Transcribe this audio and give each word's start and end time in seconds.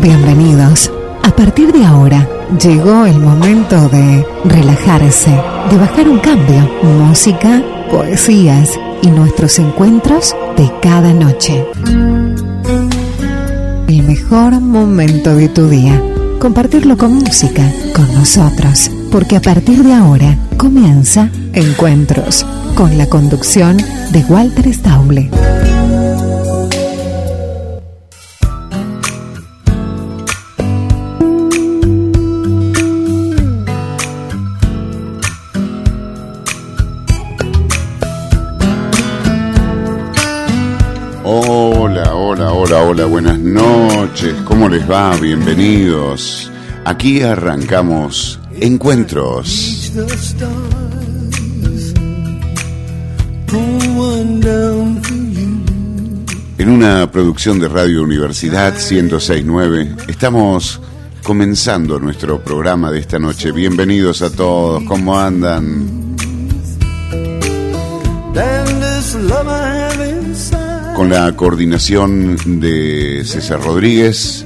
Bienvenidos. 0.00 0.92
A 1.24 1.34
partir 1.34 1.72
de 1.72 1.84
ahora, 1.84 2.28
llegó 2.62 3.04
el 3.04 3.18
momento 3.18 3.88
de 3.88 4.24
relajarse, 4.44 5.30
de 5.70 5.76
bajar 5.76 6.08
un 6.08 6.20
cambio, 6.20 6.70
música, 6.82 7.60
poesías 7.90 8.78
y 9.02 9.08
nuestros 9.08 9.58
encuentros 9.58 10.36
de 10.56 10.70
cada 10.80 11.12
noche. 11.12 11.66
El 13.88 14.04
mejor 14.04 14.60
momento 14.60 15.34
de 15.34 15.48
tu 15.48 15.68
día. 15.68 16.00
Compartirlo 16.38 16.96
con 16.96 17.14
música, 17.14 17.68
con 17.92 18.06
nosotros. 18.14 18.92
Porque 19.10 19.34
a 19.34 19.40
partir 19.40 19.82
de 19.82 19.94
ahora 19.94 20.36
comienza 20.56 21.28
Encuentros, 21.54 22.46
con 22.76 22.96
la 22.96 23.06
conducción 23.06 23.78
de 24.12 24.24
Walter 24.28 24.72
Stauble. 24.72 25.28
Hola, 42.88 43.04
buenas 43.04 43.38
noches. 43.38 44.34
¿Cómo 44.46 44.66
les 44.66 44.90
va? 44.90 45.14
Bienvenidos. 45.16 46.50
Aquí 46.86 47.20
arrancamos 47.20 48.40
Encuentros. 48.58 49.92
En 56.56 56.68
una 56.70 57.10
producción 57.10 57.60
de 57.60 57.68
Radio 57.68 58.02
Universidad 58.02 58.72
1069 58.72 59.96
estamos 60.08 60.80
comenzando 61.22 61.98
nuestro 61.98 62.42
programa 62.42 62.90
de 62.90 63.00
esta 63.00 63.18
noche. 63.18 63.52
Bienvenidos 63.52 64.22
a 64.22 64.30
todos, 64.30 64.82
¿cómo 64.84 65.18
andan? 65.18 66.16
Con 70.98 71.10
la 71.10 71.30
coordinación 71.36 72.58
de 72.60 73.22
César 73.24 73.62
Rodríguez. 73.62 74.44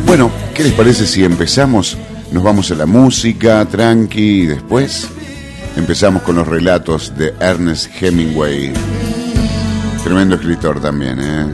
Bueno, 0.07 0.31
¿qué 0.55 0.63
les 0.63 0.73
parece 0.73 1.05
si 1.05 1.23
empezamos? 1.23 1.95
Nos 2.31 2.41
vamos 2.41 2.71
a 2.71 2.75
la 2.75 2.87
música, 2.87 3.63
tranqui, 3.65 4.41
y 4.41 4.45
después 4.47 5.07
empezamos 5.75 6.23
con 6.23 6.37
los 6.37 6.47
relatos 6.47 7.15
de 7.15 7.35
Ernest 7.39 7.91
Hemingway. 8.01 8.73
Tremendo 10.03 10.33
escritor 10.33 10.79
también, 10.79 11.19
¿eh? 11.19 11.45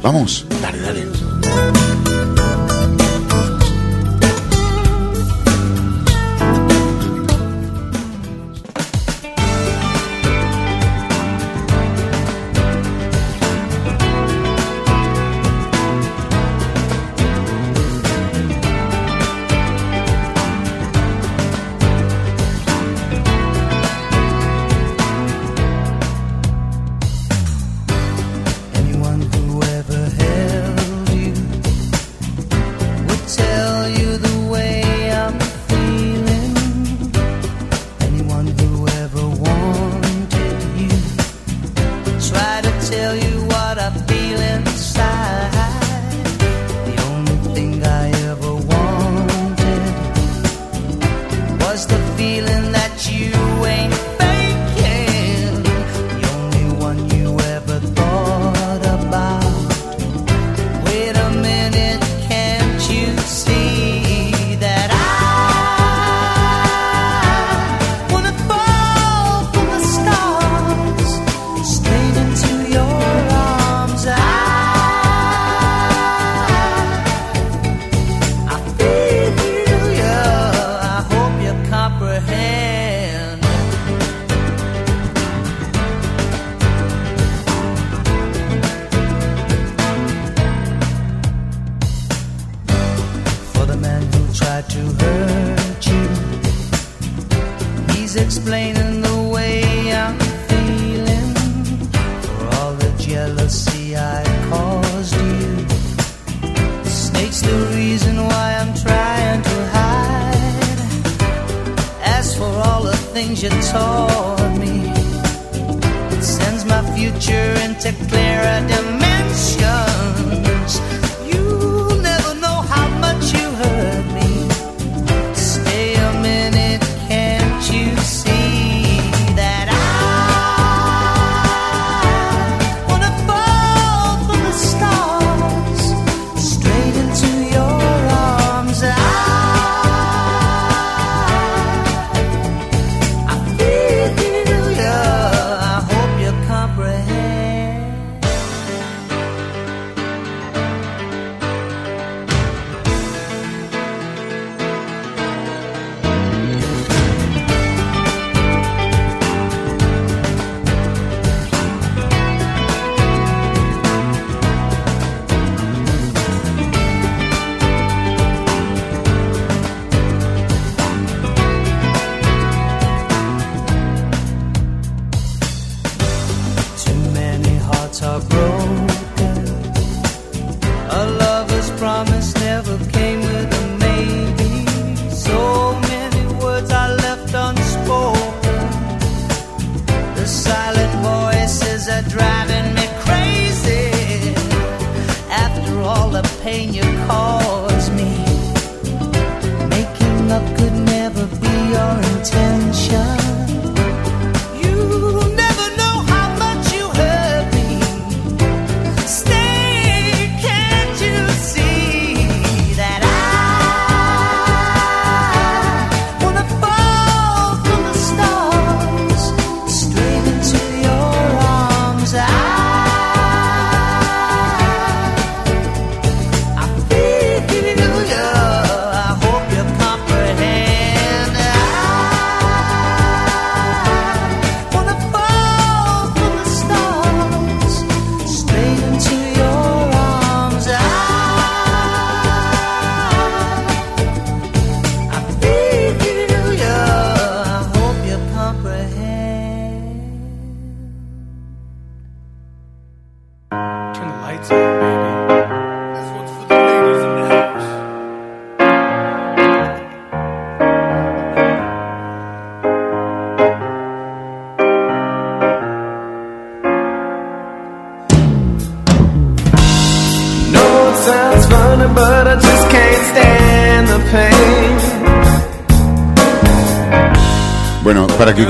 Vamos, 0.00 0.46
dale, 0.62 0.80
dale. 0.80 2.11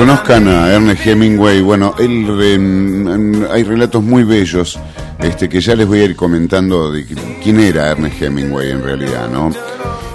Conozcan 0.07 0.49
a 0.49 0.69
Ernest 0.75 1.07
Hemingway, 1.07 1.61
bueno, 1.61 1.95
él, 1.97 2.27
em, 2.43 3.07
em, 3.07 3.47
hay 3.49 3.63
relatos 3.63 4.03
muy 4.03 4.25
bellos 4.25 4.77
este, 5.21 5.49
que 5.49 5.61
ya 5.61 5.77
les 5.77 5.87
voy 5.87 6.01
a 6.01 6.05
ir 6.07 6.17
comentando 6.17 6.91
de 6.91 7.07
qui- 7.07 7.39
quién 7.41 7.61
era 7.61 7.89
Ernest 7.93 8.21
Hemingway 8.21 8.73
en 8.73 8.83
realidad, 8.83 9.31
¿no? 9.31 9.53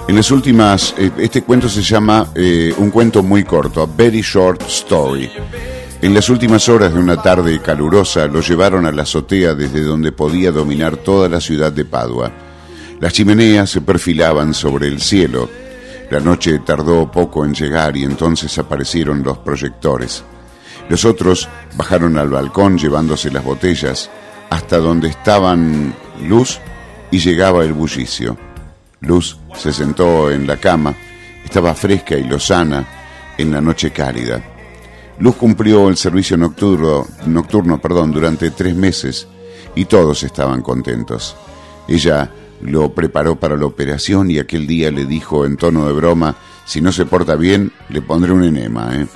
En 0.06 0.14
las 0.14 0.30
últimas, 0.30 0.94
eh, 0.98 1.10
este 1.16 1.40
cuento 1.40 1.70
se 1.70 1.80
llama 1.80 2.26
eh, 2.34 2.74
un 2.76 2.90
cuento 2.90 3.22
muy 3.22 3.44
corto, 3.44 3.80
A 3.80 3.86
Very 3.86 4.20
Short 4.20 4.60
Story. 4.68 5.30
En 6.02 6.12
las 6.12 6.28
últimas 6.28 6.68
horas 6.68 6.92
de 6.92 7.00
una 7.00 7.22
tarde 7.22 7.58
calurosa 7.62 8.26
lo 8.26 8.42
llevaron 8.42 8.84
a 8.84 8.92
la 8.92 9.04
azotea 9.04 9.54
desde 9.54 9.80
donde 9.80 10.12
podía 10.12 10.52
dominar 10.52 10.98
toda 10.98 11.30
la 11.30 11.40
ciudad 11.40 11.72
de 11.72 11.86
Padua. 11.86 12.30
Las 13.00 13.14
chimeneas 13.14 13.70
se 13.70 13.80
perfilaban 13.80 14.52
sobre 14.52 14.86
el 14.88 15.00
cielo. 15.00 15.48
La 16.10 16.20
noche 16.20 16.60
tardó 16.60 17.10
poco 17.10 17.44
en 17.44 17.54
llegar 17.54 17.96
y 17.96 18.04
entonces 18.04 18.56
aparecieron 18.58 19.22
los 19.22 19.38
proyectores. 19.38 20.24
Los 20.88 21.04
otros 21.04 21.48
bajaron 21.76 22.16
al 22.16 22.30
balcón 22.30 22.78
llevándose 22.78 23.30
las 23.30 23.44
botellas 23.44 24.10
hasta 24.48 24.78
donde 24.78 25.08
estaban 25.08 25.94
Luz 26.26 26.60
y 27.10 27.18
llegaba 27.18 27.64
el 27.64 27.74
bullicio. 27.74 28.36
Luz 29.00 29.38
se 29.54 29.72
sentó 29.72 30.30
en 30.30 30.46
la 30.46 30.56
cama, 30.56 30.94
estaba 31.44 31.74
fresca 31.74 32.16
y 32.16 32.24
lozana 32.24 32.86
en 33.36 33.52
la 33.52 33.60
noche 33.60 33.90
cálida. 33.90 34.42
Luz 35.18 35.36
cumplió 35.36 35.88
el 35.88 35.96
servicio 35.96 36.36
nocturno, 36.36 37.06
nocturno 37.26 37.80
perdón, 37.80 38.12
durante 38.12 38.50
tres 38.50 38.74
meses 38.74 39.28
y 39.74 39.84
todos 39.84 40.22
estaban 40.22 40.62
contentos. 40.62 41.36
Ella 41.86 42.30
lo 42.60 42.92
preparó 42.94 43.36
para 43.36 43.56
la 43.56 43.66
operación 43.66 44.30
y 44.30 44.38
aquel 44.38 44.66
día 44.66 44.90
le 44.90 45.04
dijo 45.04 45.44
en 45.46 45.56
tono 45.56 45.86
de 45.86 45.92
broma, 45.92 46.36
si 46.64 46.80
no 46.80 46.92
se 46.92 47.06
porta 47.06 47.36
bien, 47.36 47.72
le 47.88 48.02
pondré 48.02 48.32
un 48.32 48.44
enema. 48.44 48.90
¿eh?". 48.94 49.06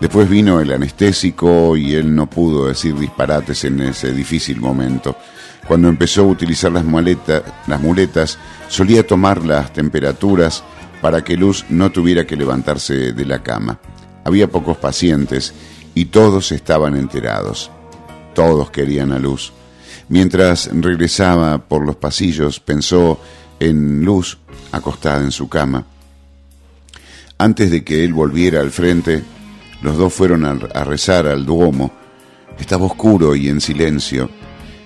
Después 0.00 0.28
vino 0.28 0.60
el 0.60 0.72
anestésico 0.72 1.76
y 1.76 1.94
él 1.94 2.14
no 2.14 2.28
pudo 2.28 2.66
decir 2.66 2.94
disparates 2.98 3.64
en 3.64 3.80
ese 3.80 4.12
difícil 4.12 4.60
momento. 4.60 5.16
Cuando 5.66 5.88
empezó 5.88 6.22
a 6.22 6.26
utilizar 6.26 6.70
las, 6.70 6.84
muletas, 6.84 7.42
las 7.66 7.80
muletas, 7.80 8.38
solía 8.68 9.06
tomar 9.06 9.44
las 9.44 9.72
temperaturas 9.72 10.62
para 11.00 11.24
que 11.24 11.36
Luz 11.36 11.64
no 11.70 11.90
tuviera 11.90 12.26
que 12.26 12.36
levantarse 12.36 13.12
de 13.12 13.24
la 13.24 13.42
cama. 13.42 13.78
Había 14.24 14.48
pocos 14.48 14.76
pacientes 14.76 15.54
y 15.94 16.06
todos 16.06 16.52
estaban 16.52 16.94
enterados. 16.96 17.70
Todos 18.34 18.70
querían 18.70 19.12
a 19.12 19.18
Luz. 19.18 19.52
Mientras 20.08 20.70
regresaba 20.72 21.58
por 21.58 21.84
los 21.84 21.96
pasillos, 21.96 22.60
pensó 22.60 23.20
en 23.58 24.04
Luz 24.04 24.38
acostada 24.72 25.22
en 25.22 25.32
su 25.32 25.48
cama. 25.48 25.84
Antes 27.38 27.70
de 27.70 27.84
que 27.84 28.04
él 28.04 28.14
volviera 28.14 28.60
al 28.60 28.70
frente, 28.70 29.22
los 29.82 29.96
dos 29.96 30.12
fueron 30.12 30.44
a, 30.44 30.84
rezar 30.84 31.26
al 31.26 31.44
Duomo. 31.44 31.92
Estaba 32.58 32.86
oscuro 32.86 33.34
y 33.34 33.48
en 33.48 33.60
silencio, 33.60 34.30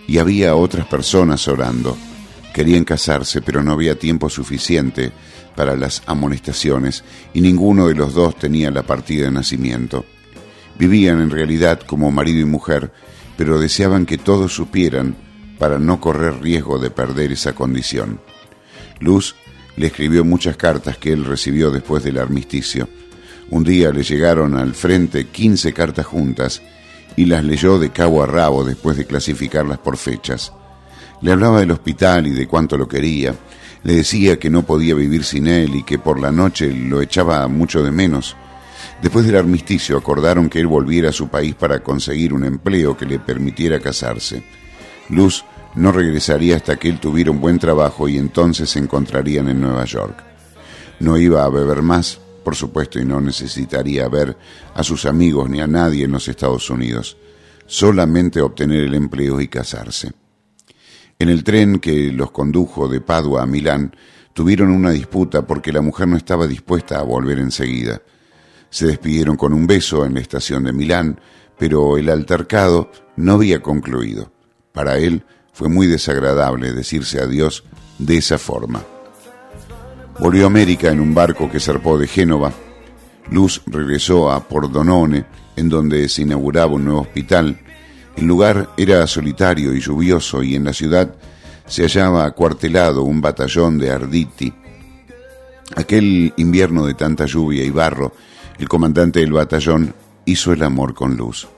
y 0.09 0.19
había 0.19 0.57
otras 0.57 0.87
personas 0.87 1.47
orando. 1.47 1.97
Querían 2.53 2.85
casarse, 2.85 3.43
pero 3.43 3.63
no 3.63 3.73
había 3.73 3.99
tiempo 3.99 4.29
suficiente 4.29 5.13
para 5.55 5.77
las 5.77 6.03
amonestaciones, 6.07 7.05
y 7.33 7.41
ninguno 7.41 7.87
de 7.87 7.95
los 7.95 8.15
dos 8.15 8.37
tenía 8.37 8.71
la 8.71 8.83
partida 8.83 9.27
de 9.27 9.31
nacimiento. 9.31 10.05
Vivían 10.79 11.21
en 11.21 11.31
realidad 11.31 11.81
como 11.87 12.11
marido 12.11 12.41
y 12.41 12.47
mujer, 12.47 12.91
pero 13.41 13.59
deseaban 13.59 14.05
que 14.05 14.19
todos 14.19 14.53
supieran 14.53 15.17
para 15.59 15.79
no 15.79 15.99
correr 15.99 16.43
riesgo 16.43 16.79
de 16.79 16.91
perder 16.91 17.33
esa 17.33 17.55
condición. 17.55 18.21
Luz 18.99 19.35
le 19.77 19.87
escribió 19.87 20.27
muchas 20.27 20.59
cartas 20.59 20.99
que 20.99 21.11
él 21.11 21.25
recibió 21.25 21.71
después 21.71 22.05
del 22.05 22.19
armisticio. 22.19 22.87
Un 23.49 23.65
día 23.65 23.93
le 23.93 24.03
llegaron 24.03 24.59
al 24.59 24.75
frente 24.75 25.29
15 25.29 25.73
cartas 25.73 26.05
juntas 26.05 26.61
y 27.17 27.25
las 27.25 27.43
leyó 27.43 27.79
de 27.79 27.89
cabo 27.89 28.23
a 28.23 28.27
rabo 28.27 28.63
después 28.63 28.99
de 28.99 29.07
clasificarlas 29.07 29.79
por 29.79 29.97
fechas. 29.97 30.53
Le 31.23 31.33
hablaba 31.33 31.61
del 31.61 31.71
hospital 31.71 32.27
y 32.27 32.33
de 32.33 32.47
cuánto 32.47 32.77
lo 32.77 32.89
quería. 32.89 33.35
Le 33.85 33.95
decía 33.95 34.39
que 34.39 34.51
no 34.51 34.67
podía 34.67 34.95
vivir 34.95 35.25
sin 35.25 35.47
él 35.47 35.77
y 35.77 35.83
que 35.83 35.99
por 35.99 36.21
la 36.21 36.31
noche 36.31 36.71
lo 36.71 37.01
echaba 37.01 37.49
mucho 37.49 37.83
de 37.83 37.91
menos. 37.91 38.37
Después 39.03 39.25
del 39.25 39.37
armisticio 39.37 39.97
acordaron 39.97 40.51
que 40.51 40.61
él 40.61 40.67
volviera 40.67 41.09
a 41.09 41.13
su 41.13 41.29
país 41.29 41.55
para 41.55 41.83
conseguir 41.83 42.35
un 42.35 42.45
empleo 42.45 42.97
que 42.97 43.07
le 43.07 43.19
permitiera 43.19 43.81
casarse. 43.81 44.43
Luz 45.09 45.45
no 45.75 45.91
regresaría 45.91 46.57
hasta 46.57 46.77
que 46.77 46.89
él 46.89 47.01
tuviera 47.01 47.31
un 47.31 47.41
buen 47.41 47.59
trabajo 47.59 48.09
y 48.09 48.19
entonces 48.19 48.69
se 48.69 48.79
encontrarían 48.79 49.49
en 49.49 49.61
Nueva 49.61 49.85
York. 49.87 50.23
No 50.99 51.17
iba 51.17 51.45
a 51.45 51.49
beber 51.49 51.81
más, 51.81 52.21
por 52.45 52.55
supuesto, 52.55 52.99
y 52.99 53.07
no 53.07 53.21
necesitaría 53.21 54.07
ver 54.09 54.37
a 54.75 54.83
sus 54.83 55.07
amigos 55.07 55.49
ni 55.49 55.61
a 55.61 55.67
nadie 55.67 56.05
en 56.05 56.13
los 56.13 56.29
Estados 56.29 56.69
Unidos, 56.69 57.17
solamente 57.67 58.43
obtener 58.43 58.81
el 58.81 58.95
empleo 58.95 59.41
y 59.41 59.49
casarse. 59.49 60.13
En 61.19 61.29
el 61.31 61.43
tren 61.43 61.79
que 61.79 62.13
los 62.13 62.31
condujo 62.33 62.89
de 62.89 63.01
Padua 63.01 63.43
a 63.43 63.47
Milán, 63.47 63.97
tuvieron 64.35 64.71
una 64.71 64.91
disputa 64.91 65.47
porque 65.47 65.73
la 65.73 65.81
mujer 65.81 66.09
no 66.09 66.17
estaba 66.17 66.47
dispuesta 66.47 66.99
a 66.99 67.03
volver 67.03 67.39
enseguida. 67.39 68.03
Se 68.71 68.87
despidieron 68.87 69.37
con 69.37 69.53
un 69.53 69.67
beso 69.67 70.07
en 70.07 70.15
la 70.15 70.21
estación 70.21 70.65
de 70.65 70.73
Milán, 70.73 71.21
pero 71.59 71.99
el 71.99 72.09
altercado 72.09 72.91
no 73.17 73.35
había 73.35 73.61
concluido. 73.61 74.33
Para 74.73 74.99
él 74.99 75.25
fue 75.53 75.69
muy 75.69 75.87
desagradable 75.87 76.73
decirse 76.73 77.21
adiós 77.21 77.65
de 77.99 78.17
esa 78.17 78.39
forma. 78.39 78.83
Volvió 80.19 80.45
a 80.45 80.47
América 80.47 80.91
en 80.91 81.01
un 81.01 81.15
barco 81.15 81.51
que 81.51 81.61
zarpó 81.61 81.99
de 81.99 82.07
Génova. 82.07 82.53
Luz 83.31 83.63
regresó 83.67 84.31
a 84.31 84.49
Pordonone, 84.49 85.27
en 85.57 85.69
donde 85.69 86.09
se 86.09 86.23
inauguraba 86.23 86.73
un 86.73 86.85
nuevo 86.85 87.03
hospital 87.03 87.59
el 88.21 88.27
lugar 88.27 88.69
era 88.77 89.07
solitario 89.07 89.75
y 89.75 89.81
lluvioso 89.81 90.43
y 90.43 90.55
en 90.55 90.65
la 90.65 90.75
ciudad 90.75 91.15
se 91.67 91.83
hallaba 91.83 92.27
acuartelado 92.27 93.03
un 93.03 93.21
batallón 93.21 93.79
de 93.79 93.91
Arditi. 93.91 94.53
Aquel 95.77 96.35
invierno 96.37 96.85
de 96.85 96.95
tanta 96.95 97.27
lluvia 97.27 97.65
y 97.65 97.71
barro, 97.71 98.13
el 98.61 98.69
comandante 98.69 99.21
del 99.21 99.33
batallón 99.33 99.95
hizo 100.27 100.53
el 100.53 100.63
amor 100.63 100.93
con 100.93 101.17
Luz. 101.17 101.49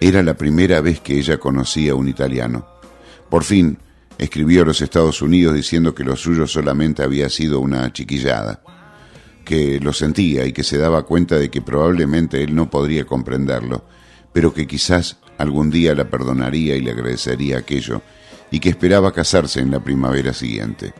Era 0.00 0.22
la 0.22 0.34
primera 0.34 0.80
vez 0.80 1.00
que 1.00 1.18
ella 1.18 1.36
conocía 1.36 1.92
a 1.92 1.96
un 1.96 2.08
italiano. 2.08 2.66
Por 3.28 3.44
fin, 3.44 3.76
escribió 4.16 4.62
a 4.62 4.64
los 4.64 4.80
Estados 4.80 5.20
Unidos 5.20 5.54
diciendo 5.54 5.94
que 5.94 6.02
lo 6.02 6.16
suyo 6.16 6.46
solamente 6.46 7.02
había 7.02 7.28
sido 7.28 7.60
una 7.60 7.92
chiquillada, 7.92 8.62
que 9.44 9.78
lo 9.80 9.92
sentía 9.92 10.46
y 10.46 10.54
que 10.54 10.62
se 10.62 10.78
daba 10.78 11.02
cuenta 11.02 11.36
de 11.36 11.50
que 11.50 11.60
probablemente 11.60 12.42
él 12.42 12.54
no 12.54 12.70
podría 12.70 13.04
comprenderlo, 13.04 13.84
pero 14.32 14.54
que 14.54 14.66
quizás 14.66 15.18
algún 15.36 15.68
día 15.68 15.94
la 15.94 16.08
perdonaría 16.08 16.74
y 16.74 16.80
le 16.80 16.92
agradecería 16.92 17.58
aquello, 17.58 18.00
y 18.50 18.60
que 18.60 18.70
esperaba 18.70 19.12
casarse 19.12 19.60
en 19.60 19.70
la 19.70 19.84
primavera 19.84 20.32
siguiente, 20.32 20.94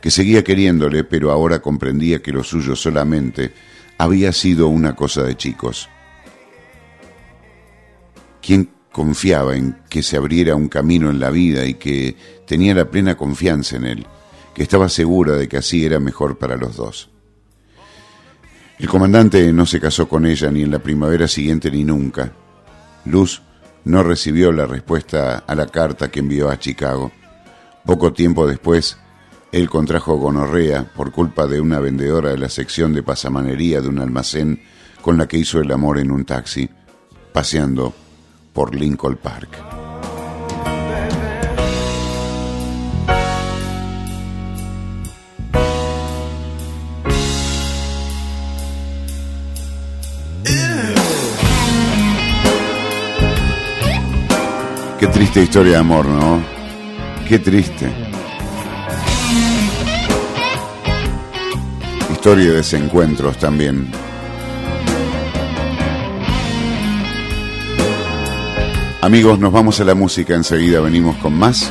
que 0.00 0.12
seguía 0.12 0.44
queriéndole, 0.44 1.02
pero 1.02 1.32
ahora 1.32 1.60
comprendía 1.60 2.22
que 2.22 2.30
lo 2.30 2.44
suyo 2.44 2.76
solamente 2.76 3.52
había 4.02 4.32
sido 4.32 4.66
una 4.66 4.96
cosa 4.96 5.22
de 5.22 5.36
chicos. 5.36 5.88
¿Quién 8.40 8.68
confiaba 8.90 9.54
en 9.54 9.78
que 9.88 10.02
se 10.02 10.16
abriera 10.16 10.56
un 10.56 10.66
camino 10.68 11.08
en 11.08 11.20
la 11.20 11.30
vida 11.30 11.64
y 11.66 11.74
que 11.74 12.16
tenía 12.44 12.74
la 12.74 12.90
plena 12.90 13.16
confianza 13.16 13.76
en 13.76 13.84
él, 13.84 14.06
que 14.54 14.64
estaba 14.64 14.88
segura 14.88 15.36
de 15.36 15.46
que 15.46 15.58
así 15.58 15.84
era 15.84 16.00
mejor 16.00 16.36
para 16.36 16.56
los 16.56 16.74
dos? 16.74 17.10
El 18.80 18.88
comandante 18.88 19.52
no 19.52 19.66
se 19.66 19.78
casó 19.78 20.08
con 20.08 20.26
ella 20.26 20.50
ni 20.50 20.62
en 20.62 20.72
la 20.72 20.80
primavera 20.80 21.28
siguiente 21.28 21.70
ni 21.70 21.84
nunca. 21.84 22.32
Luz 23.04 23.40
no 23.84 24.02
recibió 24.02 24.50
la 24.50 24.66
respuesta 24.66 25.44
a 25.46 25.54
la 25.54 25.68
carta 25.68 26.10
que 26.10 26.18
envió 26.18 26.50
a 26.50 26.58
Chicago. 26.58 27.12
Poco 27.86 28.12
tiempo 28.12 28.48
después, 28.48 28.98
él 29.52 29.68
contrajo 29.68 30.16
gonorrea 30.16 30.84
por 30.96 31.12
culpa 31.12 31.46
de 31.46 31.60
una 31.60 31.78
vendedora 31.78 32.30
de 32.30 32.38
la 32.38 32.48
sección 32.48 32.94
de 32.94 33.02
pasamanería 33.02 33.82
de 33.82 33.88
un 33.88 33.98
almacén 33.98 34.62
con 35.02 35.18
la 35.18 35.28
que 35.28 35.36
hizo 35.36 35.60
el 35.60 35.70
amor 35.70 35.98
en 35.98 36.10
un 36.10 36.24
taxi, 36.24 36.70
paseando 37.32 37.92
por 38.54 38.74
Lincoln 38.74 39.16
Park. 39.16 39.50
Qué 54.98 55.08
triste 55.08 55.42
historia 55.42 55.72
de 55.72 55.78
amor, 55.78 56.06
¿no? 56.06 56.40
Qué 57.28 57.38
triste. 57.40 58.11
Historia 62.22 62.50
de 62.50 62.56
desencuentros 62.58 63.36
también. 63.36 63.90
Amigos, 69.00 69.40
nos 69.40 69.52
vamos 69.52 69.80
a 69.80 69.84
la 69.84 69.96
música, 69.96 70.36
enseguida 70.36 70.78
venimos 70.78 71.16
con 71.16 71.36
más. 71.36 71.68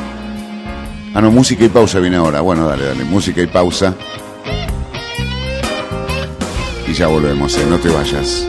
Ah, 1.13 1.21
no, 1.21 1.31
música 1.31 1.63
y 1.63 1.69
pausa 1.69 1.99
viene 1.99 2.17
ahora. 2.17 2.41
Bueno, 2.41 2.67
dale, 2.67 2.83
dale, 2.83 3.05
música 3.05 3.41
y 3.41 3.47
pausa. 3.47 3.95
Y 6.85 6.93
ya 6.95 7.07
volvemos, 7.07 7.57
¿eh? 7.57 7.65
no 7.69 7.77
te 7.77 7.87
vayas. 7.87 8.45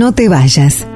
No 0.00 0.12
te 0.12 0.30
vayas. 0.30 0.86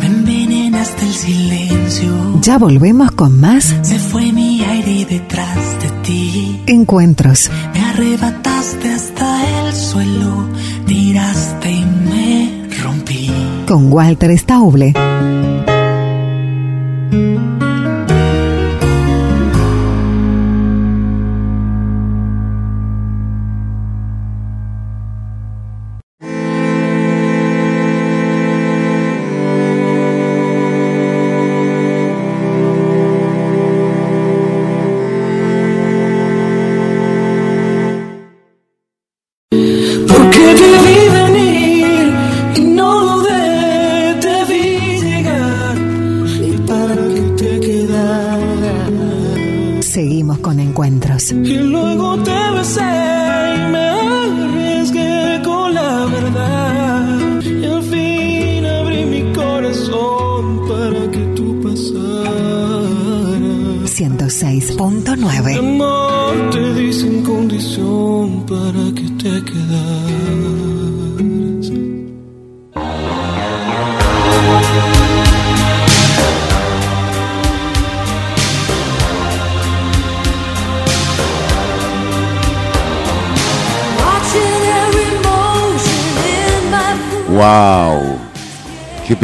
Me 0.00 0.06
envenenaste 0.06 1.04
el 1.04 1.12
silencio. 1.12 2.40
Ya 2.40 2.56
volvemos 2.56 3.10
con 3.10 3.38
más. 3.38 3.76
Se 3.82 3.98
fue 3.98 4.32
mi 4.32 4.64
aire 4.64 5.04
detrás 5.04 5.82
de 5.82 5.90
ti. 6.02 6.62
Encuentros. 6.66 7.50
Me 7.74 7.80
arrebataste 7.80 8.88
hasta 8.90 9.66
el 9.66 9.74
suelo. 9.74 10.48
Tiraste 10.86 11.70
y 11.70 11.84
me 11.84 12.68
rompí. 12.82 13.30
Con 13.66 13.92
Walter 13.92 14.38
Stauble. 14.38 14.94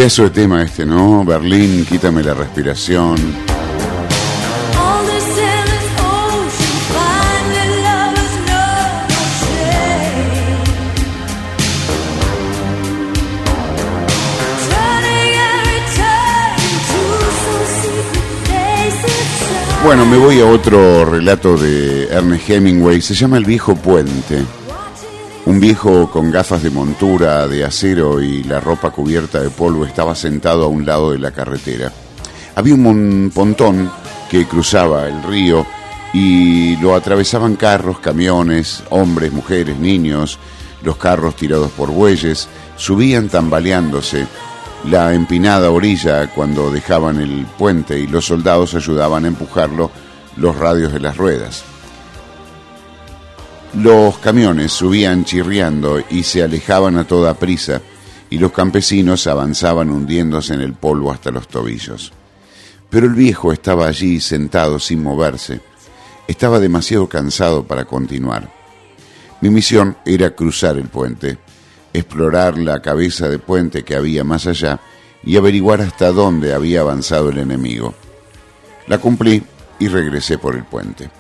pedazo 0.05 0.25
de 0.25 0.31
tema 0.31 0.63
este, 0.63 0.85
¿no? 0.85 1.25
Berlín, 1.25 1.87
quítame 1.87 2.23
la 2.23 2.35
respiración. 2.35 3.17
Bueno, 19.83 20.05
me 20.05 20.19
voy 20.19 20.41
a 20.41 20.47
otro 20.47 21.07
relato 21.07 21.57
de 21.57 22.09
Ernest 22.09 22.51
Hemingway, 22.51 23.01
se 23.01 23.15
llama 23.15 23.39
El 23.39 23.47
viejo 23.47 23.75
puente. 23.75 24.45
Un 25.47 25.61
viejo 25.61 26.11
con 26.11 26.31
gafas 26.31 26.63
de 26.63 26.71
montura 26.71 27.47
de 27.47 27.65
acero 27.65 28.23
y 28.23 28.43
la 28.45 28.61
ropa 28.61 28.91
cubierta 28.91 29.43
de 29.43 29.51
polvo 29.51 29.85
estaba 29.85 30.15
sentado 30.15 30.65
a 30.65 30.69
un 30.69 30.87
lado 30.87 31.13
de 31.13 31.19
la 31.19 31.33
carretera. 31.33 31.93
Había 32.55 32.75
un 32.75 33.31
pontón 33.35 33.91
que 34.31 34.47
cruzaba 34.47 35.07
el 35.07 35.23
río 35.23 35.67
y 36.15 36.77
lo 36.77 36.95
atravesaban 36.95 37.57
carros, 37.57 37.99
camiones, 37.99 38.83
hombres, 38.89 39.33
mujeres, 39.33 39.79
niños, 39.79 40.39
los 40.83 40.97
carros 40.97 41.37
tirados 41.37 41.71
por 41.73 41.91
bueyes, 41.91 42.49
subían 42.77 43.29
tambaleándose 43.29 44.27
la 44.89 45.13
empinada 45.13 45.71
orilla 45.71 46.29
cuando 46.29 46.71
dejaban 46.71 47.21
el 47.21 47.45
puente 47.59 47.99
y 47.99 48.07
los 48.07 48.25
soldados 48.25 48.75
ayudaban 48.75 49.27
a 49.27 49.29
empujarlo 49.29 49.91
los 50.37 50.57
radios 50.57 50.93
de 50.93 51.01
las 51.01 51.19
ruedas. 51.19 51.74
Los 53.77 54.19
camiones 54.19 54.71
subían 54.71 55.25
chirriando 55.25 56.01
y 56.09 56.23
se 56.23 56.45
alejaban 56.45 56.97
a 56.97 57.05
toda 57.09 57.35
prisa, 57.35 57.83
y 58.31 58.39
los 58.39 58.53
campesinos 58.53 59.27
avanzaban 59.27 59.91
hundiéndose 59.91 60.55
en 60.55 60.61
el 60.61 60.75
polvo 60.75 61.11
hasta 61.11 61.33
los 61.33 61.49
tobillos. 61.49 62.13
Pero 62.89 63.07
el 63.07 63.15
viejo 63.15 63.53
estaba 63.53 63.89
allí 63.89 64.21
sentado 64.21 64.79
sin 64.79 65.03
moverse. 65.03 65.61
Estaba 66.29 66.61
demasiado 66.61 67.09
cansado 67.09 67.65
para 67.65 67.85
continuar. 67.85 68.49
Mi 69.41 69.51
misión 69.51 69.97
era 70.07 70.31
cruzar 70.37 70.77
el 70.77 70.89
puente, 70.89 71.39
explorar 71.93 72.57
la 72.57 72.81
cabeza 72.81 73.29
de 73.29 73.41
puente 73.41 73.83
que 73.83 73.97
había 73.97 74.23
más 74.23 74.47
allá 74.47 74.79
y 75.25 75.37
averiguar 75.37 75.81
hasta 75.81 76.13
dónde 76.13 76.55
había 76.55 76.83
avanzado 76.83 77.31
el 77.31 77.39
enemigo. 77.39 77.93
La 78.87 78.99
cumplí 78.99 79.43
y 79.81 79.89
regresé 79.89 80.39
por 80.39 80.55
el 80.55 80.65
puente. 80.65 81.11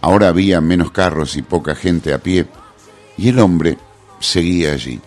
Ahora 0.00 0.28
había 0.28 0.60
menos 0.60 0.90
carros 0.90 1.36
y 1.36 1.42
poca 1.42 1.74
gente 1.74 2.14
a 2.14 2.18
pie, 2.18 2.46
y 3.18 3.28
el 3.28 3.38
hombre 3.38 3.76
seguía 4.18 4.72
allí. 4.72 5.00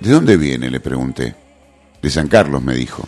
¿De 0.00 0.10
dónde 0.10 0.36
viene? 0.36 0.70
le 0.70 0.80
pregunté. 0.80 1.34
De 2.02 2.10
San 2.10 2.28
Carlos, 2.28 2.62
me 2.62 2.74
dijo. 2.74 3.06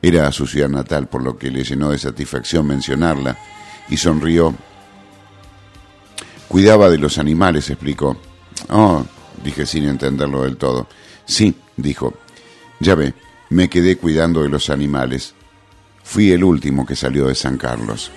Era 0.00 0.30
su 0.30 0.46
ciudad 0.46 0.68
natal, 0.68 1.08
por 1.08 1.22
lo 1.22 1.36
que 1.36 1.50
le 1.50 1.64
llenó 1.64 1.90
de 1.90 1.98
satisfacción 1.98 2.66
mencionarla, 2.66 3.36
y 3.88 3.96
sonrió. 3.96 4.54
Cuidaba 6.46 6.88
de 6.88 6.98
los 6.98 7.18
animales, 7.18 7.68
explicó. 7.70 8.16
Oh, 8.68 9.04
dije 9.42 9.66
sin 9.66 9.84
entenderlo 9.84 10.44
del 10.44 10.56
todo. 10.56 10.88
Sí, 11.24 11.54
dijo. 11.76 12.14
Ya 12.80 12.94
ve, 12.94 13.14
me 13.50 13.68
quedé 13.68 13.96
cuidando 13.96 14.42
de 14.42 14.48
los 14.48 14.70
animales. 14.70 15.34
Fui 16.04 16.30
el 16.30 16.44
último 16.44 16.86
que 16.86 16.94
salió 16.94 17.26
de 17.26 17.34
San 17.34 17.58
Carlos. 17.58 18.12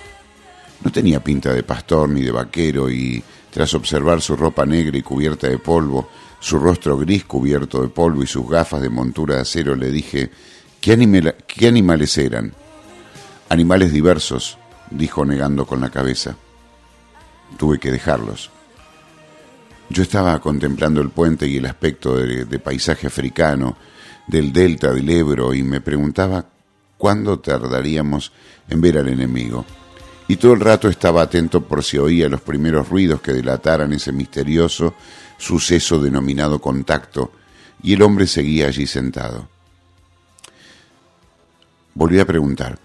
No 0.84 0.90
tenía 0.90 1.22
pinta 1.22 1.52
de 1.52 1.62
pastor 1.62 2.08
ni 2.08 2.22
de 2.22 2.32
vaquero 2.32 2.90
y, 2.90 3.22
tras 3.50 3.74
observar 3.74 4.20
su 4.20 4.36
ropa 4.36 4.66
negra 4.66 4.96
y 4.96 5.02
cubierta 5.02 5.48
de 5.48 5.58
polvo, 5.58 6.08
su 6.40 6.58
rostro 6.58 6.98
gris 6.98 7.24
cubierto 7.24 7.82
de 7.82 7.88
polvo 7.88 8.22
y 8.22 8.26
sus 8.26 8.48
gafas 8.48 8.80
de 8.80 8.90
montura 8.90 9.36
de 9.36 9.42
acero, 9.42 9.76
le 9.76 9.90
dije, 9.90 10.30
¿qué, 10.80 10.92
animales 11.66 12.18
eran? 12.18 12.52
Animales 13.48 13.92
diversos, 13.92 14.58
dijo 14.90 15.24
negando 15.24 15.66
con 15.66 15.80
la 15.80 15.90
cabeza. 15.90 16.36
Tuve 17.56 17.78
que 17.78 17.92
dejarlos. 17.92 18.50
Yo 19.88 20.02
estaba 20.02 20.40
contemplando 20.40 21.00
el 21.00 21.10
puente 21.10 21.46
y 21.46 21.58
el 21.58 21.66
aspecto 21.66 22.16
de, 22.16 22.46
de 22.46 22.58
paisaje 22.58 23.06
africano, 23.06 23.76
del 24.26 24.52
delta 24.52 24.92
del 24.92 25.08
Ebro, 25.10 25.54
y 25.54 25.62
me 25.62 25.80
preguntaba 25.80 26.46
cuándo 26.98 27.38
tardaríamos 27.38 28.32
en 28.68 28.80
ver 28.80 28.98
al 28.98 29.08
enemigo. 29.08 29.64
Y 30.32 30.36
todo 30.36 30.54
el 30.54 30.60
rato 30.60 30.88
estaba 30.88 31.20
atento 31.20 31.60
por 31.60 31.84
si 31.84 31.98
oía 31.98 32.26
los 32.26 32.40
primeros 32.40 32.88
ruidos 32.88 33.20
que 33.20 33.34
delataran 33.34 33.92
ese 33.92 34.12
misterioso 34.12 34.94
suceso 35.36 36.00
denominado 36.00 36.58
contacto, 36.58 37.32
y 37.82 37.92
el 37.92 38.00
hombre 38.00 38.26
seguía 38.26 38.68
allí 38.68 38.86
sentado. 38.86 39.46
Volví 41.92 42.18
a 42.18 42.24
preguntar, 42.24 42.78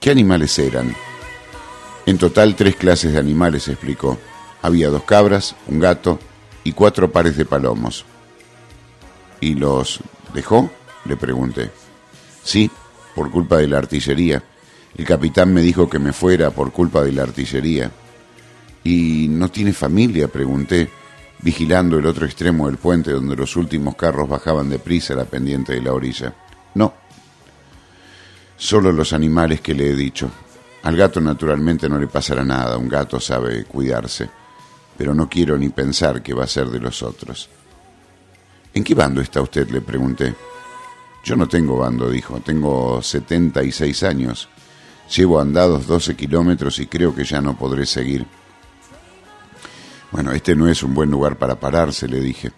¿qué 0.00 0.10
animales 0.10 0.58
eran? 0.58 0.96
En 2.06 2.16
total 2.16 2.56
tres 2.56 2.76
clases 2.76 3.12
de 3.12 3.18
animales, 3.18 3.68
explicó. 3.68 4.18
Había 4.62 4.88
dos 4.88 5.02
cabras, 5.02 5.56
un 5.66 5.80
gato 5.80 6.18
y 6.64 6.72
cuatro 6.72 7.12
pares 7.12 7.36
de 7.36 7.44
palomos. 7.44 8.06
¿Y 9.42 9.56
los 9.56 10.00
dejó? 10.32 10.70
Le 11.04 11.18
pregunté. 11.18 11.70
Sí, 12.42 12.70
por 13.14 13.30
culpa 13.30 13.58
de 13.58 13.68
la 13.68 13.76
artillería. 13.76 14.42
El 14.96 15.04
capitán 15.04 15.52
me 15.52 15.62
dijo 15.62 15.88
que 15.88 15.98
me 15.98 16.12
fuera 16.12 16.50
por 16.50 16.72
culpa 16.72 17.02
de 17.02 17.12
la 17.12 17.22
artillería. 17.22 17.90
¿Y 18.84 19.28
no 19.28 19.50
tiene 19.50 19.72
familia? 19.72 20.28
pregunté, 20.28 20.88
vigilando 21.40 21.98
el 21.98 22.06
otro 22.06 22.26
extremo 22.26 22.66
del 22.66 22.78
puente 22.78 23.12
donde 23.12 23.36
los 23.36 23.56
últimos 23.56 23.94
carros 23.96 24.28
bajaban 24.28 24.70
deprisa 24.70 25.14
la 25.14 25.24
pendiente 25.24 25.74
de 25.74 25.82
la 25.82 25.92
orilla. 25.92 26.34
No. 26.74 26.94
Solo 28.56 28.90
los 28.90 29.12
animales 29.12 29.60
que 29.60 29.74
le 29.74 29.90
he 29.90 29.94
dicho. 29.94 30.30
Al 30.82 30.96
gato 30.96 31.20
naturalmente 31.20 31.88
no 31.88 31.98
le 31.98 32.06
pasará 32.06 32.44
nada, 32.44 32.78
un 32.78 32.88
gato 32.88 33.20
sabe 33.20 33.64
cuidarse, 33.64 34.28
pero 34.96 35.14
no 35.14 35.28
quiero 35.28 35.58
ni 35.58 35.68
pensar 35.68 36.22
que 36.22 36.34
va 36.34 36.44
a 36.44 36.48
ser 36.48 36.68
de 36.68 36.80
los 36.80 37.02
otros. 37.02 37.48
¿En 38.74 38.84
qué 38.84 38.94
bando 38.94 39.20
está 39.20 39.40
usted? 39.40 39.68
le 39.70 39.80
pregunté. 39.80 40.34
Yo 41.24 41.36
no 41.36 41.48
tengo 41.48 41.76
bando, 41.76 42.08
dijo, 42.10 42.40
tengo 42.40 43.02
76 43.02 44.02
años. 44.04 44.48
Llevo 45.14 45.40
andados 45.40 45.86
12 45.86 46.16
kilómetros 46.16 46.78
y 46.78 46.86
creo 46.86 47.14
que 47.14 47.24
ya 47.24 47.40
no 47.40 47.56
podré 47.56 47.86
seguir. 47.86 48.26
Bueno, 50.10 50.32
este 50.32 50.54
no 50.54 50.68
es 50.68 50.82
un 50.82 50.94
buen 50.94 51.10
lugar 51.10 51.38
para 51.38 51.58
pararse, 51.58 52.08
le 52.08 52.20
dije. 52.20 52.52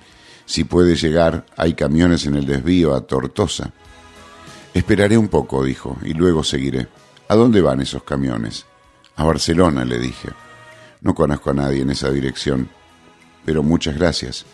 Si 0.47 0.65
puede 0.65 0.97
llegar, 0.97 1.47
hay 1.57 1.75
camiones 1.75 2.27
en 2.27 2.35
el 2.35 2.47
desvío 2.47 2.95
a 2.95 3.03
Tortosa. 3.03 3.73
Esperaré 4.75 5.17
un 5.17 5.29
poco, 5.29 5.65
dijo, 5.65 5.97
y 6.03 6.13
luego 6.13 6.45
seguiré. 6.45 6.89
¿A 7.29 7.37
dónde 7.37 7.61
van 7.61 7.81
esos 7.81 8.03
camiones? 8.03 8.67
A 9.17 9.25
Barcelona, 9.25 9.85
le 9.85 9.99
dije. 9.99 10.29
No 11.03 11.15
conozco 11.15 11.51
a 11.51 11.55
nadie 11.55 11.83
en 11.83 11.91
esa 11.91 12.11
dirección, 12.11 12.69
pero 13.45 13.63
muchas 13.63 13.97
gracias. 13.97 14.45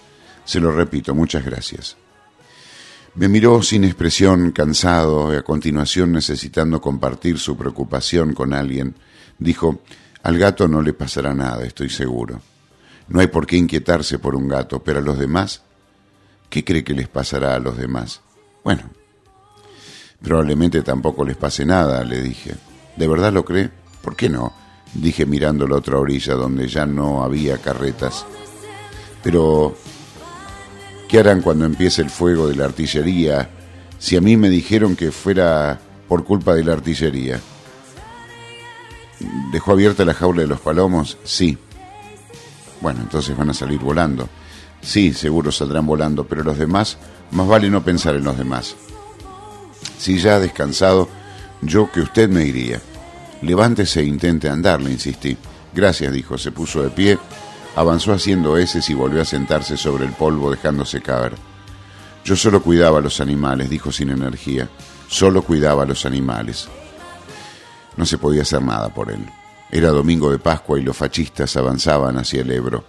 Se 0.44 0.60
lo 0.60 0.70
repito, 0.72 1.14
muchas 1.14 1.44
gracias. 1.44 1.96
Me 3.16 3.28
miró 3.28 3.62
sin 3.62 3.84
expresión, 3.84 4.52
cansado, 4.52 5.32
y 5.32 5.36
a 5.38 5.42
continuación 5.42 6.12
necesitando 6.12 6.82
compartir 6.82 7.38
su 7.38 7.56
preocupación 7.56 8.34
con 8.34 8.52
alguien. 8.52 8.94
Dijo, 9.38 9.80
al 10.22 10.36
gato 10.36 10.68
no 10.68 10.82
le 10.82 10.92
pasará 10.92 11.32
nada, 11.32 11.64
estoy 11.64 11.88
seguro. 11.88 12.42
No 13.08 13.20
hay 13.20 13.28
por 13.28 13.46
qué 13.46 13.56
inquietarse 13.56 14.18
por 14.18 14.36
un 14.36 14.48
gato, 14.48 14.82
pero 14.82 14.98
a 14.98 15.02
los 15.02 15.18
demás, 15.18 15.62
¿qué 16.50 16.62
cree 16.62 16.84
que 16.84 16.92
les 16.92 17.08
pasará 17.08 17.54
a 17.54 17.58
los 17.58 17.78
demás? 17.78 18.20
Bueno, 18.62 18.82
probablemente 20.20 20.82
tampoco 20.82 21.24
les 21.24 21.38
pase 21.38 21.64
nada, 21.64 22.04
le 22.04 22.20
dije. 22.20 22.54
¿De 22.96 23.08
verdad 23.08 23.32
lo 23.32 23.46
cree? 23.46 23.70
¿Por 24.02 24.14
qué 24.14 24.28
no? 24.28 24.52
Dije 24.92 25.24
mirando 25.24 25.66
la 25.66 25.76
otra 25.76 25.98
orilla 25.98 26.34
donde 26.34 26.68
ya 26.68 26.84
no 26.84 27.24
había 27.24 27.56
carretas. 27.56 28.26
Pero, 29.22 29.74
¿qué 31.08 31.18
harán 31.18 31.42
cuando 31.42 31.64
empiece 31.64 32.02
el 32.02 32.10
fuego 32.10 32.48
de 32.48 32.56
la 32.56 32.66
artillería? 32.66 33.50
Si 33.98 34.16
a 34.16 34.20
mí 34.20 34.36
me 34.36 34.50
dijeron 34.50 34.96
que 34.96 35.10
fuera 35.10 35.80
por 36.08 36.24
culpa 36.24 36.54
de 36.54 36.64
la 36.64 36.74
artillería. 36.74 37.40
¿Dejó 39.50 39.72
abierta 39.72 40.04
la 40.04 40.14
jaula 40.14 40.42
de 40.42 40.48
los 40.48 40.60
palomos? 40.60 41.16
Sí. 41.24 41.56
Bueno, 42.80 43.00
entonces 43.00 43.36
van 43.36 43.50
a 43.50 43.54
salir 43.54 43.80
volando. 43.80 44.28
Sí, 44.82 45.12
seguro 45.14 45.50
saldrán 45.50 45.86
volando, 45.86 46.26
pero 46.26 46.44
los 46.44 46.58
demás, 46.58 46.98
más 47.30 47.48
vale 47.48 47.70
no 47.70 47.82
pensar 47.82 48.14
en 48.14 48.24
los 48.24 48.36
demás. 48.36 48.76
Si 49.98 50.18
ya 50.18 50.36
ha 50.36 50.40
descansado, 50.40 51.08
yo 51.62 51.90
que 51.90 52.00
usted 52.00 52.28
me 52.28 52.44
iría. 52.44 52.80
Levántese 53.42 54.00
e 54.00 54.04
intente 54.04 54.48
andar, 54.48 54.80
le 54.80 54.90
insistí. 54.90 55.36
Gracias, 55.74 56.12
dijo, 56.12 56.38
se 56.38 56.52
puso 56.52 56.82
de 56.82 56.90
pie, 56.90 57.18
avanzó 57.76 58.14
haciendo 58.14 58.56
heces 58.56 58.88
y 58.90 58.94
volvió 58.94 59.20
a 59.22 59.26
sentarse 59.26 59.76
sobre 59.76 60.06
el 60.06 60.12
polvo 60.12 60.50
dejándose 60.50 61.02
caer. 61.02 61.34
Yo 62.24 62.34
solo 62.34 62.62
cuidaba 62.62 62.98
a 62.98 63.02
los 63.02 63.20
animales, 63.20 63.70
dijo 63.70 63.92
sin 63.92 64.08
energía. 64.10 64.68
Solo 65.08 65.42
cuidaba 65.42 65.84
a 65.84 65.86
los 65.86 66.04
animales. 66.06 66.68
No 67.96 68.04
se 68.04 68.18
podía 68.18 68.42
hacer 68.42 68.62
nada 68.62 68.88
por 68.88 69.12
él. 69.12 69.24
Era 69.70 69.90
domingo 69.90 70.30
de 70.30 70.38
Pascua 70.38 70.78
y 70.78 70.82
los 70.82 70.96
fascistas 70.96 71.56
avanzaban 71.56 72.18
hacia 72.18 72.40
el 72.40 72.50
Ebro. 72.50 72.84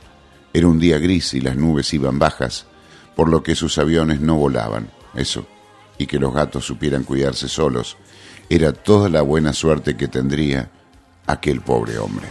Era 0.53 0.67
un 0.67 0.79
día 0.79 0.97
gris 0.97 1.33
y 1.33 1.41
las 1.41 1.55
nubes 1.55 1.93
iban 1.93 2.17
bajas, 2.17 2.65
por 3.15 3.29
lo 3.29 3.43
que 3.43 3.55
sus 3.55 3.77
aviones 3.77 4.21
no 4.21 4.35
volaban. 4.35 4.89
Eso, 5.13 5.45
y 5.97 6.07
que 6.07 6.17
los 6.17 6.33
gatos 6.33 6.65
supieran 6.65 7.03
cuidarse 7.03 7.49
solos, 7.49 7.97
era 8.49 8.71
toda 8.71 9.09
la 9.09 9.21
buena 9.21 9.51
suerte 9.51 9.97
que 9.97 10.07
tendría 10.07 10.71
aquel 11.25 11.61
pobre 11.61 11.99
hombre. 11.99 12.27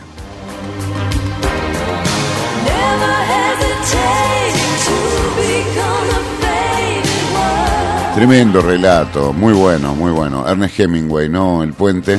Tremendo 8.17 8.63
relato, 8.63 9.35
muy 9.35 9.53
bueno, 9.53 9.95
muy 9.95 10.11
bueno. 10.11 10.49
Ernest 10.49 10.81
Hemingway, 10.81 11.29
¿no? 11.29 11.63
El 11.63 11.75
puente. 11.75 12.19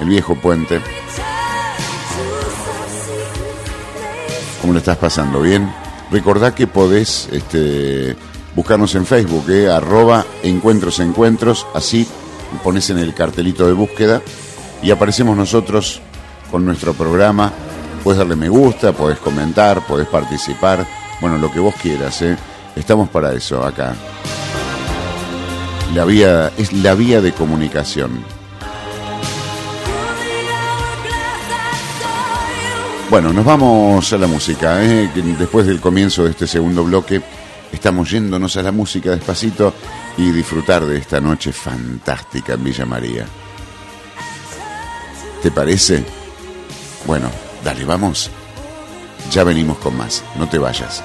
el 0.00 0.08
viejo 0.08 0.36
puente. 0.36 0.80
¿Cómo 4.60 4.72
lo 4.72 4.78
estás 4.78 4.98
pasando? 4.98 5.40
¿Bien? 5.40 5.68
Recordá 6.12 6.54
que 6.54 6.68
podés 6.68 7.28
este, 7.32 8.14
buscarnos 8.54 8.94
en 8.94 9.04
Facebook, 9.04 9.50
eh, 9.50 9.68
arroba 9.68 10.24
encuentros 10.44 11.00
encuentros, 11.00 11.66
así 11.74 12.06
pones 12.62 12.88
en 12.90 12.98
el 12.98 13.12
cartelito 13.12 13.66
de 13.66 13.72
búsqueda 13.72 14.22
y 14.80 14.92
aparecemos 14.92 15.36
nosotros 15.36 16.00
con 16.52 16.64
nuestro 16.64 16.94
programa. 16.94 17.52
Puedes 18.04 18.18
darle 18.18 18.36
me 18.36 18.48
gusta, 18.48 18.92
podés 18.92 19.18
comentar, 19.18 19.84
podés 19.86 20.06
participar, 20.06 20.86
bueno, 21.22 21.38
lo 21.38 21.52
que 21.52 21.60
vos 21.60 21.76
quieras, 21.76 22.20
¿eh? 22.22 22.36
Estamos 22.74 23.08
para 23.08 23.32
eso 23.32 23.64
acá. 23.64 23.94
La 25.94 26.04
vía 26.04 26.50
es 26.58 26.72
la 26.72 26.94
vía 26.94 27.20
de 27.20 27.32
comunicación. 27.32 28.24
Bueno, 33.08 33.32
nos 33.32 33.44
vamos 33.44 34.12
a 34.12 34.18
la 34.18 34.26
música. 34.26 34.82
¿eh? 34.82 35.08
Después 35.38 35.64
del 35.64 35.80
comienzo 35.80 36.24
de 36.24 36.30
este 36.30 36.48
segundo 36.48 36.82
bloque, 36.82 37.22
estamos 37.70 38.10
yéndonos 38.10 38.56
a 38.56 38.62
la 38.62 38.72
música 38.72 39.12
despacito 39.12 39.72
y 40.16 40.32
disfrutar 40.32 40.84
de 40.84 40.98
esta 40.98 41.20
noche 41.20 41.52
fantástica 41.52 42.54
en 42.54 42.64
Villa 42.64 42.84
María. 42.84 43.26
¿Te 45.40 45.52
parece? 45.52 46.02
Bueno, 47.06 47.30
dale, 47.62 47.84
vamos. 47.84 48.28
Ya 49.30 49.44
venimos 49.44 49.78
con 49.78 49.96
más. 49.96 50.24
No 50.36 50.48
te 50.48 50.58
vayas. 50.58 51.02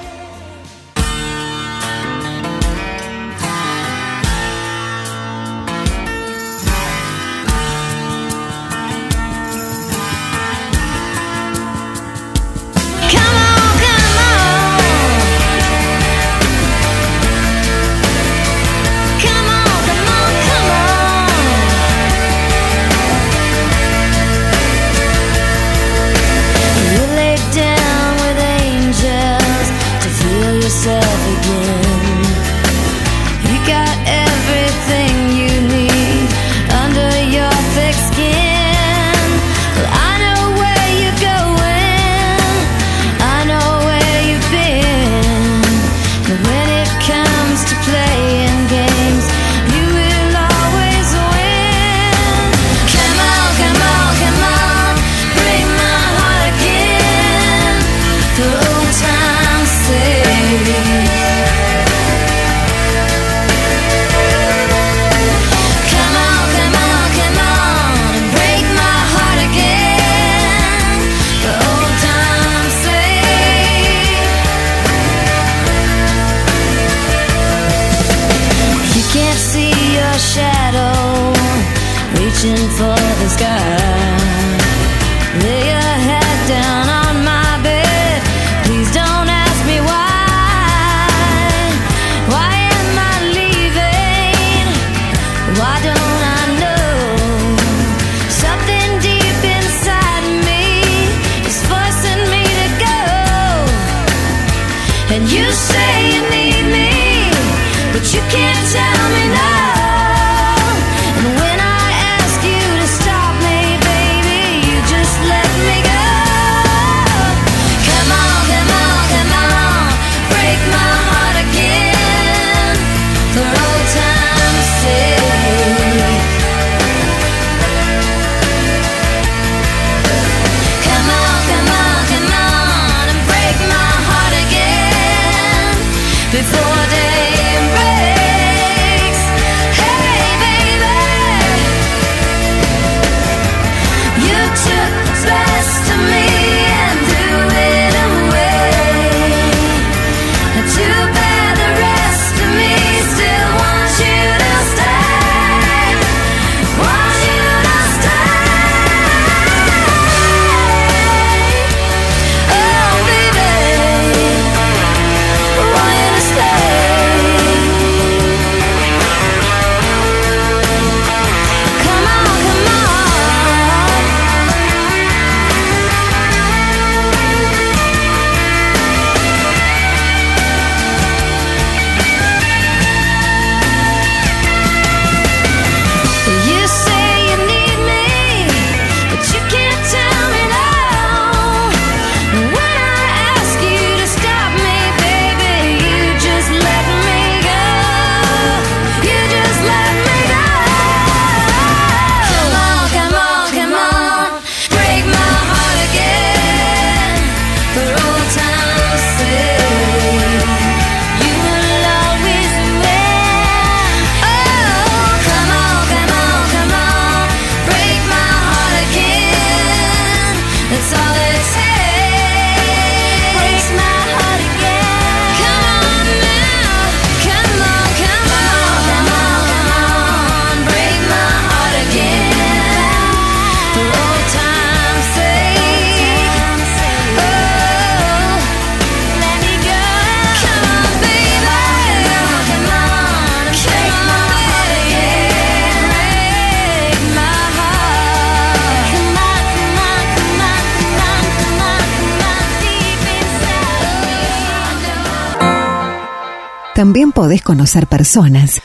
Podés 257.18 257.42
conocer 257.42 257.88
personas. 257.88 258.62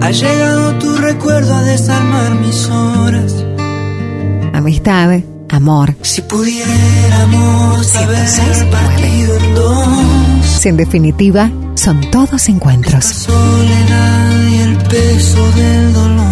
Ha 0.00 0.12
llegado 0.12 0.78
tu 0.78 0.94
recuerdo 0.94 1.52
a 1.52 1.62
desarmar 1.62 2.36
mis 2.36 2.68
horas. 2.68 3.34
Amistad, 4.52 5.22
amor. 5.48 5.96
Si 6.02 6.22
pudiéramos 6.22 7.96
haber 7.96 8.24
106.9. 8.24 8.70
partido 8.70 9.36
en 9.36 9.54
dos. 9.56 10.46
Si 10.46 10.68
en 10.68 10.76
definitiva 10.76 11.50
son 11.74 12.00
todos 12.12 12.48
encuentros. 12.48 13.06
Soledad 13.06 14.42
y 14.52 14.56
el 14.58 14.76
peso 14.76 15.50
del 15.56 15.92
dolor. 15.92 16.25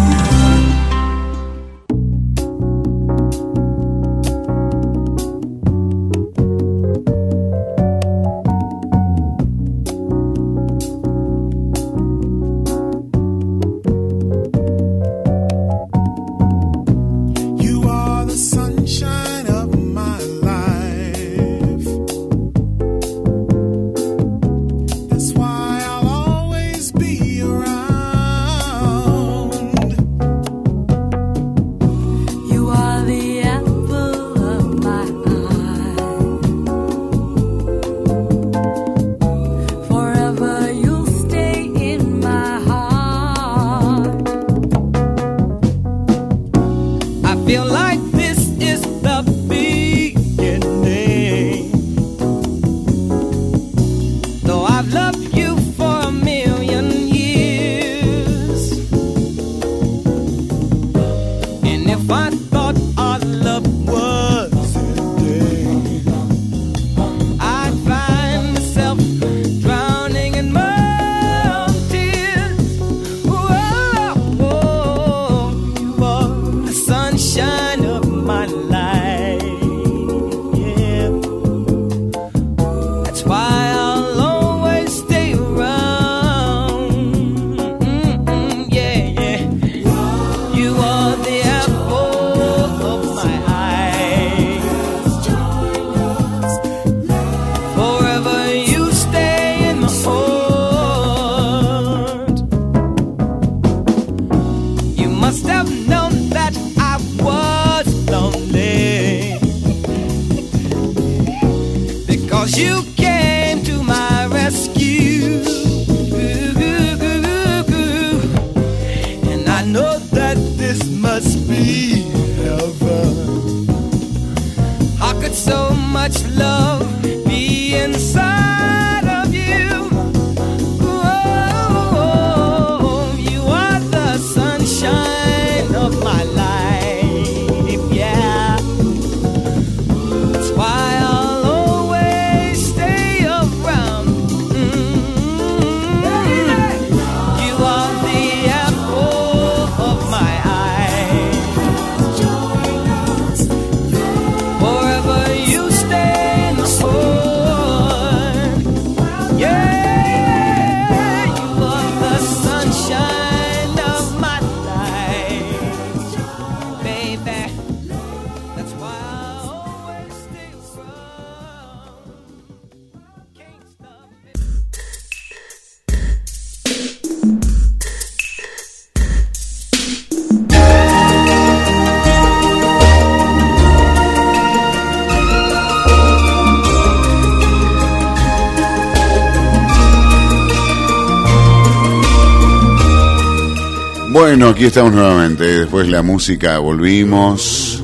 Bueno, 194.35 194.49
aquí 194.49 194.65
estamos 194.65 194.91
nuevamente. 194.91 195.45
Después 195.45 195.87
la 195.87 196.01
música, 196.01 196.57
volvimos. 196.57 197.81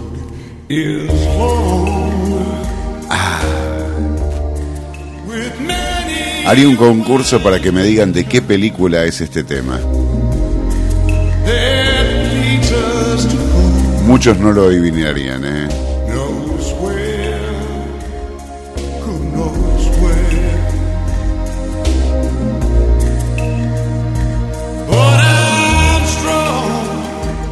Ah. 3.09 3.39
Haría 6.45 6.67
un 6.67 6.75
concurso 6.75 7.41
para 7.41 7.61
que 7.61 7.71
me 7.71 7.85
digan 7.85 8.11
de 8.11 8.25
qué 8.25 8.41
película 8.41 9.05
es 9.05 9.21
este 9.21 9.45
tema. 9.45 9.79
Muchos 14.05 14.37
no 14.37 14.51
lo 14.51 14.65
adivinarían, 14.65 15.45
¿eh? 15.45 15.69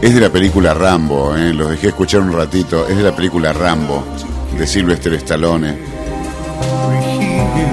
Es 0.01 0.15
de 0.15 0.21
la 0.21 0.29
película 0.29 0.73
Rambo, 0.73 1.35
¿eh? 1.35 1.53
los 1.53 1.71
dejé 1.71 1.89
escuchar 1.89 2.21
un 2.21 2.31
ratito. 2.31 2.87
Es 2.87 2.95
de 2.95 3.03
la 3.03 3.13
película 3.13 3.51
Rambo, 3.51 4.05
de 4.57 4.65
Sylvester 4.65 5.13
Stallone. 5.15 5.77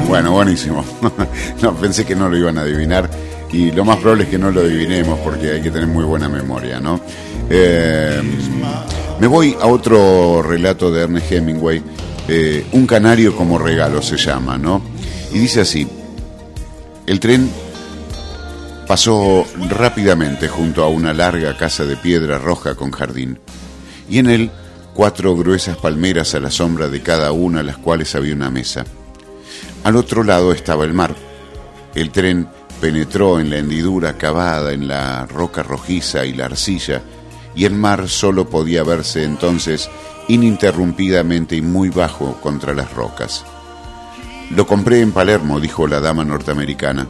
Bueno, 0.08 0.32
buenísimo. 0.32 0.84
no, 1.62 1.74
pensé 1.76 2.04
que 2.04 2.16
no 2.16 2.28
lo 2.28 2.36
iban 2.36 2.58
a 2.58 2.62
adivinar. 2.62 3.08
Y 3.52 3.70
lo 3.70 3.84
más 3.84 3.98
probable 3.98 4.24
es 4.24 4.30
que 4.30 4.38
no 4.38 4.50
lo 4.50 4.62
adivinemos 4.62 5.20
porque 5.20 5.52
hay 5.52 5.62
que 5.62 5.70
tener 5.70 5.86
muy 5.86 6.04
buena 6.04 6.28
memoria, 6.28 6.80
¿no? 6.80 7.00
Eh, 7.48 8.20
me 9.20 9.26
voy 9.28 9.56
a 9.60 9.66
otro 9.66 10.42
relato 10.42 10.90
de 10.90 11.04
Ernest 11.04 11.30
Hemingway. 11.30 11.80
eh, 12.28 12.66
un 12.72 12.88
canario 12.88 13.36
como 13.36 13.56
regalo 13.56 14.02
se 14.02 14.16
llama, 14.16 14.58
¿no? 14.58 14.82
Y 15.32 15.38
dice 15.38 15.60
así: 15.60 15.86
El 17.06 17.20
tren 17.20 17.48
Pasó 18.86 19.44
rápidamente 19.68 20.46
junto 20.46 20.84
a 20.84 20.88
una 20.88 21.12
larga 21.12 21.56
casa 21.56 21.84
de 21.84 21.96
piedra 21.96 22.38
roja 22.38 22.76
con 22.76 22.92
jardín, 22.92 23.40
y 24.08 24.18
en 24.18 24.28
él 24.28 24.50
cuatro 24.94 25.34
gruesas 25.34 25.76
palmeras 25.76 26.36
a 26.36 26.40
la 26.40 26.52
sombra 26.52 26.86
de 26.88 27.02
cada 27.02 27.32
una, 27.32 27.64
las 27.64 27.78
cuales 27.78 28.14
había 28.14 28.34
una 28.34 28.48
mesa. 28.48 28.84
Al 29.82 29.96
otro 29.96 30.22
lado 30.22 30.52
estaba 30.52 30.84
el 30.84 30.94
mar. 30.94 31.16
El 31.96 32.10
tren 32.12 32.48
penetró 32.80 33.40
en 33.40 33.50
la 33.50 33.58
hendidura 33.58 34.16
cavada 34.16 34.72
en 34.72 34.86
la 34.86 35.26
roca 35.26 35.64
rojiza 35.64 36.24
y 36.24 36.32
la 36.32 36.44
arcilla, 36.44 37.02
y 37.56 37.64
el 37.64 37.74
mar 37.74 38.08
solo 38.08 38.48
podía 38.48 38.84
verse 38.84 39.24
entonces 39.24 39.90
ininterrumpidamente 40.28 41.56
y 41.56 41.60
muy 41.60 41.88
bajo 41.88 42.40
contra 42.40 42.72
las 42.72 42.92
rocas. 42.92 43.44
Lo 44.50 44.64
compré 44.66 45.00
en 45.00 45.10
Palermo, 45.10 45.58
dijo 45.58 45.88
la 45.88 45.98
dama 45.98 46.24
norteamericana. 46.24 47.08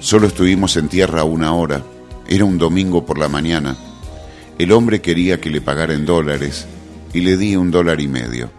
Solo 0.00 0.28
estuvimos 0.28 0.76
en 0.76 0.88
tierra 0.88 1.24
una 1.24 1.52
hora. 1.54 1.82
Era 2.26 2.44
un 2.44 2.56
domingo 2.56 3.04
por 3.04 3.18
la 3.18 3.28
mañana. 3.28 3.76
El 4.58 4.72
hombre 4.72 5.00
quería 5.00 5.40
que 5.40 5.50
le 5.50 5.60
pagara 5.60 5.94
en 5.94 6.06
dólares 6.06 6.66
y 7.12 7.20
le 7.20 7.36
di 7.36 7.56
un 7.56 7.70
dólar 7.70 8.00
y 8.00 8.06
medio. 8.06 8.50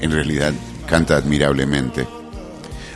En 0.00 0.10
realidad, 0.10 0.52
canta 0.86 1.16
admirablemente. 1.16 2.06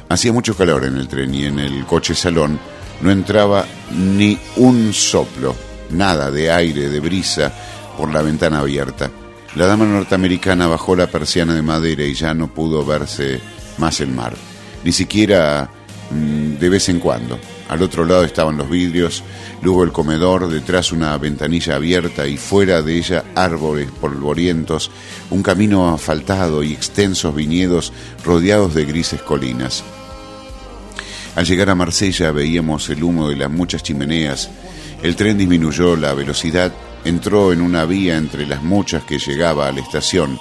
Hacía 0.09 0.33
mucho 0.33 0.57
calor 0.57 0.85
en 0.85 0.97
el 0.97 1.09
tren 1.09 1.35
y 1.35 1.45
en 1.45 1.59
el 1.59 1.87
coche 1.87 2.15
salón 2.15 2.59
no 3.01 3.11
entraba 3.11 3.67
ni 3.91 4.39
un 4.57 4.93
soplo, 4.93 5.55
nada 5.91 6.31
de 6.31 6.51
aire, 6.51 6.89
de 6.89 7.01
brisa 7.01 7.53
por 7.97 8.13
la 8.13 8.23
ventana 8.23 8.61
abierta. 8.61 9.11
La 9.55 9.67
dama 9.67 9.85
norteamericana 9.85 10.67
bajó 10.67 10.97
la 10.97 11.07
persiana 11.07 11.55
de 11.55 11.63
madera 11.63 12.05
y 12.05 12.15
ya 12.15 12.35
no 12.35 12.53
pudo 12.53 12.85
verse 12.85 13.41
más 13.79 14.01
el 14.01 14.11
mar, 14.11 14.35
ni 14.83 14.93
siquiera 14.93 15.69
mm, 16.11 16.59
de 16.59 16.69
vez 16.69 16.89
en 16.89 17.01
cuando. 17.01 17.39
Al 17.73 17.83
otro 17.83 18.05
lado 18.05 18.23
estaban 18.23 18.59
los 18.59 18.69
vidrios, 18.69 19.25
luego 19.63 19.83
el 19.83 19.93
comedor, 19.93 20.47
detrás 20.51 20.93
una 20.93 21.17
ventanilla 21.17 21.77
abierta 21.77 22.27
y 22.27 22.37
fuera 22.37 22.83
de 22.83 22.99
ella 22.99 23.25
árboles 23.35 23.91
polvorientos, 23.91 24.91
un 25.31 25.43
camino 25.43 25.95
asfaltado 25.95 26.63
y 26.63 26.75
extensos 26.75 27.35
viñedos 27.35 27.95
rodeados 28.27 28.75
de 28.75 28.85
grises 28.85 29.23
colinas. 29.23 29.83
Al 31.35 31.47
llegar 31.47 31.71
a 31.71 31.75
Marsella 31.75 32.31
veíamos 32.31 32.91
el 32.91 33.03
humo 33.03 33.31
de 33.31 33.37
las 33.37 33.51
muchas 33.51 33.83
chimeneas. 33.83 34.51
El 35.03 35.17
tren 35.17 35.39
disminuyó 35.39 35.97
la 35.97 36.13
velocidad, 36.13 36.75
entró 37.07 37.55
en 37.55 37.63
una 37.63 37.87
vía 37.87 38.19
entre 38.19 38.45
las 38.45 38.63
muchas 38.63 39.03
que 39.05 39.19
llegaba 39.19 39.67
a 39.67 39.73
la 39.73 39.81
estación. 39.81 40.39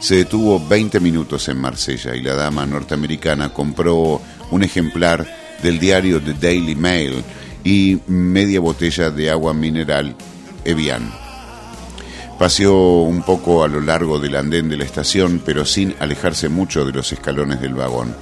Se 0.00 0.16
detuvo 0.16 0.60
20 0.68 1.00
minutos 1.00 1.48
en 1.48 1.62
Marsella 1.62 2.14
y 2.14 2.20
la 2.20 2.34
dama 2.34 2.66
norteamericana 2.66 3.54
compró 3.54 4.20
un 4.50 4.62
ejemplar 4.62 5.37
del 5.62 5.78
diario 5.78 6.20
The 6.20 6.34
Daily 6.34 6.74
Mail 6.74 7.22
y 7.64 7.98
media 8.06 8.60
botella 8.60 9.10
de 9.10 9.30
agua 9.30 9.54
mineral 9.54 10.14
Evian. 10.64 11.12
Paseó 12.38 13.02
un 13.02 13.22
poco 13.22 13.64
a 13.64 13.68
lo 13.68 13.80
largo 13.80 14.20
del 14.20 14.36
andén 14.36 14.68
de 14.68 14.76
la 14.76 14.84
estación, 14.84 15.42
pero 15.44 15.64
sin 15.64 15.94
alejarse 15.98 16.48
mucho 16.48 16.84
de 16.84 16.92
los 16.92 17.12
escalones 17.12 17.60
del 17.60 17.74
vagón, 17.74 18.14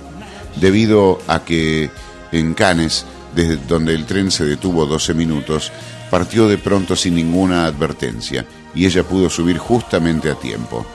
debido 0.57 1.19
a 1.29 1.45
que 1.45 1.91
en 2.33 2.55
Cannes, 2.55 3.05
desde 3.35 3.57
donde 3.57 3.95
el 3.95 4.07
tren 4.07 4.31
se 4.31 4.45
detuvo 4.45 4.87
12 4.87 5.13
minutos, 5.13 5.71
partió 6.11 6.49
de 6.49 6.57
pronto 6.57 6.97
sin 6.97 7.15
ninguna 7.15 7.67
advertencia 7.67 8.47
y 8.75 8.87
ella 8.87 9.03
pudo 9.03 9.29
subir 9.29 9.59
justamente 9.59 10.31
a 10.31 10.35
tiempo. 10.35 10.87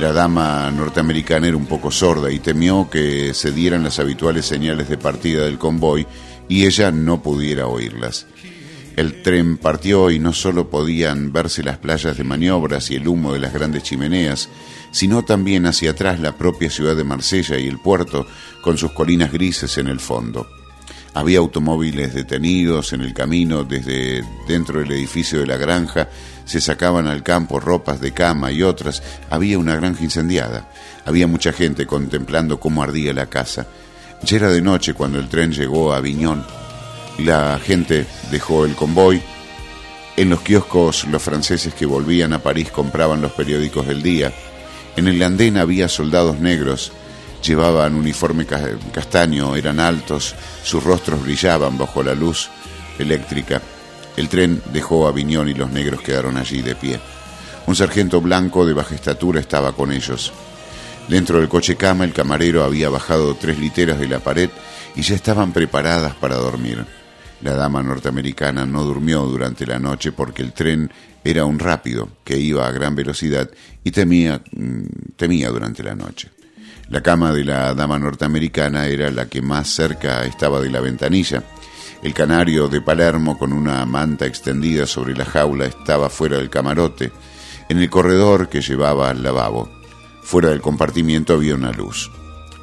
La 0.00 0.14
dama 0.14 0.70
norteamericana 0.70 1.48
era 1.48 1.58
un 1.58 1.66
poco 1.66 1.90
sorda 1.90 2.32
y 2.32 2.38
temió 2.38 2.88
que 2.88 3.34
se 3.34 3.52
dieran 3.52 3.82
las 3.82 3.98
habituales 3.98 4.46
señales 4.46 4.88
de 4.88 4.96
partida 4.96 5.44
del 5.44 5.58
convoy 5.58 6.06
y 6.48 6.64
ella 6.64 6.90
no 6.90 7.22
pudiera 7.22 7.66
oírlas. 7.66 8.26
El 8.96 9.20
tren 9.20 9.58
partió 9.58 10.10
y 10.10 10.18
no 10.18 10.32
solo 10.32 10.70
podían 10.70 11.34
verse 11.34 11.62
las 11.62 11.76
playas 11.76 12.16
de 12.16 12.24
maniobras 12.24 12.90
y 12.90 12.94
el 12.94 13.08
humo 13.08 13.34
de 13.34 13.40
las 13.40 13.52
grandes 13.52 13.82
chimeneas, 13.82 14.48
sino 14.90 15.22
también 15.22 15.66
hacia 15.66 15.90
atrás 15.90 16.18
la 16.18 16.32
propia 16.32 16.70
ciudad 16.70 16.96
de 16.96 17.04
Marsella 17.04 17.58
y 17.58 17.66
el 17.66 17.78
puerto 17.78 18.26
con 18.62 18.78
sus 18.78 18.92
colinas 18.92 19.30
grises 19.30 19.76
en 19.76 19.88
el 19.88 20.00
fondo. 20.00 20.48
Había 21.12 21.40
automóviles 21.40 22.14
detenidos 22.14 22.94
en 22.94 23.02
el 23.02 23.12
camino 23.12 23.64
desde 23.64 24.24
dentro 24.48 24.80
del 24.80 24.92
edificio 24.92 25.40
de 25.40 25.46
la 25.46 25.58
granja, 25.58 26.08
se 26.50 26.60
sacaban 26.60 27.06
al 27.06 27.22
campo 27.22 27.60
ropas 27.60 28.00
de 28.00 28.12
cama 28.12 28.50
y 28.50 28.62
otras, 28.62 29.02
había 29.30 29.58
una 29.58 29.76
granja 29.76 30.02
incendiada, 30.02 30.68
había 31.04 31.26
mucha 31.26 31.52
gente 31.52 31.86
contemplando 31.86 32.58
cómo 32.58 32.82
ardía 32.82 33.12
la 33.12 33.26
casa. 33.26 33.66
Ya 34.22 34.36
era 34.36 34.50
de 34.50 34.60
noche 34.60 34.94
cuando 34.94 35.18
el 35.18 35.28
tren 35.28 35.52
llegó 35.52 35.92
a 35.92 35.98
Aviñón. 35.98 36.44
La 37.18 37.58
gente 37.64 38.06
dejó 38.30 38.64
el 38.64 38.74
convoy. 38.74 39.22
En 40.16 40.28
los 40.28 40.40
kioscos 40.40 41.06
los 41.06 41.22
franceses 41.22 41.72
que 41.72 41.86
volvían 41.86 42.32
a 42.32 42.42
París 42.42 42.70
compraban 42.70 43.22
los 43.22 43.32
periódicos 43.32 43.86
del 43.86 44.02
día. 44.02 44.32
En 44.96 45.08
el 45.08 45.22
andén 45.22 45.56
había 45.56 45.88
soldados 45.88 46.40
negros 46.40 46.92
Llevaban 47.42 47.94
uniforme 47.94 48.44
castaño, 48.44 49.56
eran 49.56 49.80
altos, 49.80 50.34
sus 50.62 50.84
rostros 50.84 51.22
brillaban 51.22 51.78
bajo 51.78 52.02
la 52.02 52.14
luz 52.14 52.50
eléctrica. 52.98 53.62
El 54.16 54.28
tren 54.28 54.62
dejó 54.72 55.06
a 55.06 55.12
Viñón 55.12 55.48
y 55.48 55.54
los 55.54 55.70
negros 55.70 56.02
quedaron 56.02 56.36
allí 56.36 56.62
de 56.62 56.74
pie. 56.74 57.00
Un 57.66 57.76
sargento 57.76 58.20
blanco 58.20 58.66
de 58.66 58.72
baja 58.72 58.94
estatura 58.94 59.40
estaba 59.40 59.72
con 59.72 59.92
ellos. 59.92 60.32
Dentro 61.08 61.38
del 61.38 61.48
coche 61.48 61.76
cama 61.76 62.04
el 62.04 62.12
camarero 62.12 62.62
había 62.62 62.88
bajado 62.88 63.34
tres 63.34 63.58
literas 63.58 63.98
de 63.98 64.08
la 64.08 64.20
pared 64.20 64.50
y 64.94 65.02
ya 65.02 65.14
estaban 65.14 65.52
preparadas 65.52 66.14
para 66.14 66.36
dormir. 66.36 66.84
La 67.42 67.54
dama 67.54 67.82
norteamericana 67.82 68.66
no 68.66 68.84
durmió 68.84 69.22
durante 69.22 69.66
la 69.66 69.78
noche 69.78 70.12
porque 70.12 70.42
el 70.42 70.52
tren 70.52 70.90
era 71.24 71.44
un 71.44 71.58
rápido 71.58 72.08
que 72.22 72.38
iba 72.38 72.66
a 72.66 72.72
gran 72.72 72.94
velocidad 72.94 73.50
y 73.82 73.90
temía, 73.90 74.42
mm, 74.52 74.84
temía 75.16 75.48
durante 75.48 75.82
la 75.82 75.94
noche. 75.94 76.30
La 76.88 77.02
cama 77.02 77.32
de 77.32 77.44
la 77.44 77.74
dama 77.74 77.98
norteamericana 77.98 78.86
era 78.86 79.10
la 79.10 79.26
que 79.26 79.40
más 79.40 79.68
cerca 79.68 80.24
estaba 80.24 80.60
de 80.60 80.70
la 80.70 80.80
ventanilla. 80.80 81.42
El 82.02 82.14
canario 82.14 82.68
de 82.68 82.80
Palermo, 82.80 83.38
con 83.38 83.52
una 83.52 83.84
manta 83.84 84.24
extendida 84.24 84.86
sobre 84.86 85.14
la 85.14 85.26
jaula, 85.26 85.66
estaba 85.66 86.08
fuera 86.08 86.38
del 86.38 86.48
camarote, 86.48 87.12
en 87.68 87.78
el 87.78 87.90
corredor 87.90 88.48
que 88.48 88.62
llevaba 88.62 89.10
al 89.10 89.22
lavabo. 89.22 89.68
Fuera 90.22 90.48
del 90.48 90.62
compartimiento 90.62 91.34
había 91.34 91.54
una 91.54 91.72
luz. 91.72 92.10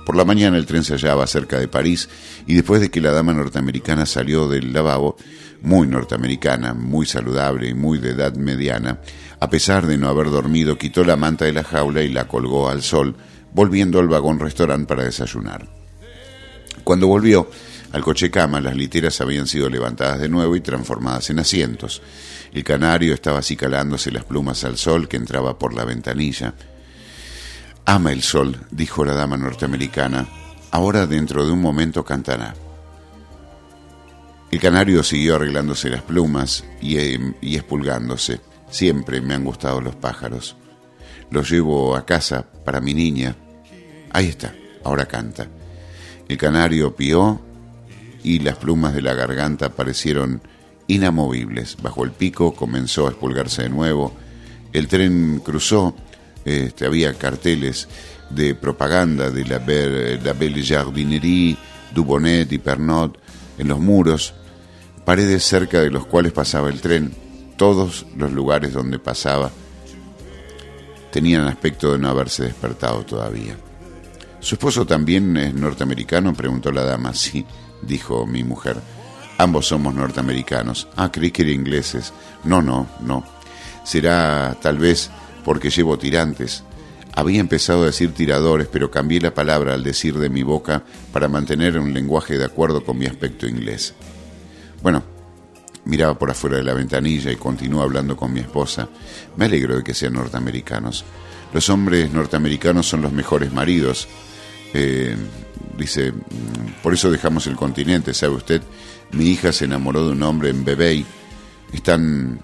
Por 0.08 0.16
la 0.16 0.26
mañana 0.26 0.58
el 0.58 0.66
tren 0.66 0.84
se 0.84 0.94
hallaba 0.94 1.28
cerca 1.28 1.60
de 1.60 1.68
París 1.68 2.10
y 2.48 2.56
después 2.56 2.82
de 2.82 2.90
que 2.90 3.00
la 3.00 3.12
dama 3.12 3.34
norteamericana 3.34 4.08
salió 4.08 4.48
del 4.48 4.74
lavabo, 4.74 5.18
muy 5.62 5.86
norteamericana, 5.86 6.74
muy 6.74 7.06
saludable 7.06 7.70
y 7.70 7.74
muy 7.76 8.00
de 8.00 8.12
edad 8.12 8.34
mediana, 8.36 9.02
a 9.40 9.50
pesar 9.52 9.86
de 9.86 10.00
no 10.00 10.10
haber 10.10 10.32
dormido, 10.32 10.80
quitó 10.80 11.04
la 11.04 11.16
manta 11.16 11.46
de 11.46 11.54
la 11.54 11.64
jaula 11.64 12.02
y 12.02 12.10
la 12.10 12.28
colgó 12.28 12.70
al 12.70 12.82
sol, 12.82 13.16
volviendo 13.54 14.00
al 14.00 14.08
vagón 14.08 14.40
restaurante 14.40 14.88
para 14.88 15.04
desayunar. 15.04 15.68
Cuando 16.84 17.08
volvió 17.08 17.50
al 17.98 18.04
coche 18.04 18.30
cama, 18.30 18.62
las 18.62 18.76
literas 18.76 19.20
habían 19.22 19.48
sido 19.48 19.70
levantadas 19.70 20.20
de 20.20 20.30
nuevo 20.30 20.56
y 20.56 20.62
transformadas 20.62 21.32
en 21.32 21.40
asientos. 21.40 22.04
El 22.54 22.64
canario 22.64 23.12
estaba 23.12 23.40
acicalándose 23.40 24.12
las 24.12 24.24
plumas 24.24 24.64
al 24.64 24.78
sol 24.78 25.08
que 25.08 25.18
entraba 25.18 25.58
por 25.58 25.74
la 25.74 25.84
ventanilla. 25.84 26.54
Ama 27.86 28.12
el 28.12 28.22
sol, 28.22 28.56
dijo 28.70 29.04
la 29.04 29.14
dama 29.14 29.36
norteamericana. 29.36 30.28
Ahora 30.70 31.08
dentro 31.08 31.44
de 31.44 31.52
un 31.52 31.60
momento 31.60 32.06
cantará. 32.06 32.54
El 34.52 34.60
canario 34.60 35.02
siguió 35.02 35.38
arreglándose 35.38 35.90
las 35.90 36.04
plumas 36.04 36.66
y, 36.80 36.98
eh, 36.98 37.34
y 37.42 37.56
espulgándose. 37.56 38.42
Siempre 38.70 39.22
me 39.22 39.34
han 39.34 39.44
gustado 39.44 39.82
los 39.82 39.96
pájaros. 39.96 40.56
Los 41.32 41.50
llevo 41.50 41.96
a 41.96 42.06
casa 42.06 42.46
para 42.64 42.80
mi 42.80 42.94
niña. 42.94 43.36
Ahí 44.12 44.28
está, 44.28 44.54
ahora 44.84 45.08
canta. 45.08 45.48
El 46.30 46.38
canario 46.38 46.96
pió 46.96 47.47
y 48.28 48.40
las 48.40 48.58
plumas 48.58 48.94
de 48.94 49.02
la 49.02 49.14
garganta 49.14 49.70
parecieron 49.70 50.42
inamovibles. 50.88 51.78
Bajo 51.82 52.04
el 52.04 52.12
pico 52.12 52.54
comenzó 52.54 53.08
a 53.08 53.12
espulgarse 53.12 53.64
de 53.64 53.70
nuevo. 53.70 54.14
El 54.74 54.90
tren 54.90 55.42
cruzó, 55.42 55.96
este, 56.44 56.86
había 56.86 57.14
carteles 57.14 57.88
de 58.30 58.54
propaganda 58.54 59.32
de 59.32 59.46
la, 59.46 59.60
la 59.60 60.34
Belle 60.34 60.62
Jardinerie, 60.62 61.56
Dubonnet 61.96 62.52
y 62.52 62.58
Pernod 62.58 63.12
en 63.58 63.70
los 63.70 63.80
muros, 63.80 64.34
paredes 65.06 65.46
cerca 65.46 65.80
de 65.80 65.90
los 65.90 66.06
cuales 66.06 66.34
pasaba 66.34 66.68
el 66.68 66.82
tren, 66.82 67.14
todos 67.56 68.06
los 68.18 68.34
lugares 68.34 68.74
donde 68.74 69.00
pasaba 69.00 69.50
tenían 71.12 71.48
aspecto 71.48 71.94
de 71.94 71.98
no 71.98 72.10
haberse 72.10 72.44
despertado 72.44 73.06
todavía. 73.06 73.56
¿Su 74.42 74.56
esposo 74.56 74.86
también 74.86 75.38
es 75.38 75.54
norteamericano? 75.54 76.34
preguntó 76.34 76.74
la 76.74 76.84
dama. 76.84 77.14
Sí, 77.14 77.46
dijo 77.82 78.26
mi 78.26 78.44
mujer. 78.44 78.78
Ambos 79.38 79.68
somos 79.68 79.94
norteamericanos. 79.94 80.88
Ah, 80.96 81.12
creí 81.12 81.32
que 81.32 81.44
eran 81.44 81.56
ingleses. 81.56 82.14
No, 82.44 82.62
no, 82.62 82.88
no. 83.02 83.24
Será 83.84 84.58
tal 84.62 84.78
vez 84.78 85.10
porque 85.44 85.70
llevo 85.70 85.98
tirantes. 85.98 86.64
Había 87.14 87.40
empezado 87.40 87.84
a 87.84 87.88
decir 87.88 88.14
tiradores, 88.14 88.68
pero 88.72 88.92
cambié 88.92 89.20
la 89.22 89.34
palabra 89.34 89.74
al 89.74 89.84
decir 89.84 90.18
de 90.18 90.30
mi 90.30 90.44
boca 90.44 90.84
para 91.12 91.28
mantener 91.28 91.80
un 91.80 91.94
lenguaje 91.94 92.38
de 92.38 92.46
acuerdo 92.46 92.84
con 92.84 92.98
mi 92.98 93.06
aspecto 93.06 93.48
inglés. 93.48 93.94
Bueno, 94.82 95.04
Miraba 95.88 96.20
por 96.20 96.30
afuera 96.30 96.58
de 96.58 96.64
la 96.64 96.74
ventanilla 96.74 97.32
y 97.32 97.38
continuó 97.38 97.82
hablando 97.82 98.18
con 98.18 98.34
mi 98.34 98.42
esposa. 98.42 98.90
Me 99.38 99.46
alegro 99.46 99.78
de 99.78 99.84
que 99.86 99.94
sean 99.94 100.14
norteamericanos. 100.14 101.06
Los 101.54 101.70
hombres 101.70 102.12
norteamericanos 102.12 102.86
son 102.86 103.04
los 103.04 103.14
mejores 103.14 103.54
maridos. 103.54 104.06
Eh, 104.74 105.16
dice, 105.78 106.12
mm, 106.12 106.82
por 106.82 106.94
eso 106.94 107.12
dejamos 107.12 107.48
el 107.48 107.56
continente, 107.56 108.14
¿sabe 108.14 108.36
usted? 108.36 108.62
Mi 109.12 109.28
hija 109.30 109.52
se 109.52 109.66
enamoró 109.66 110.06
de 110.06 110.12
un 110.12 110.24
hombre 110.24 110.50
en 110.50 110.66
Bebey. 110.66 111.06
Están 111.72 112.40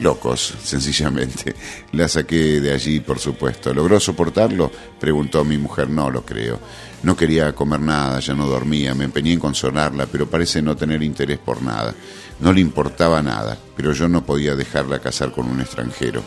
locos, 0.00 0.54
sencillamente. 0.62 1.54
La 1.92 2.08
saqué 2.08 2.60
de 2.60 2.72
allí, 2.72 3.00
por 3.00 3.18
supuesto. 3.18 3.72
¿Logró 3.72 4.00
soportarlo? 4.00 4.70
Preguntó 4.98 5.44
mi 5.44 5.58
mujer. 5.58 5.88
No 5.88 6.10
lo 6.10 6.24
creo. 6.24 6.60
No 7.02 7.16
quería 7.16 7.54
comer 7.54 7.80
nada, 7.80 8.18
ya 8.20 8.34
no 8.34 8.46
dormía, 8.46 8.94
me 8.94 9.04
empeñé 9.04 9.32
en 9.32 9.38
consolarla, 9.38 10.06
pero 10.06 10.28
parece 10.28 10.62
no 10.62 10.76
tener 10.76 11.02
interés 11.02 11.38
por 11.38 11.62
nada. 11.62 11.94
No 12.40 12.52
le 12.52 12.60
importaba 12.60 13.22
nada, 13.22 13.56
pero 13.76 13.92
yo 13.92 14.08
no 14.08 14.24
podía 14.24 14.56
dejarla 14.56 14.98
casar 14.98 15.30
con 15.30 15.46
un 15.46 15.60
extranjero. 15.60 16.22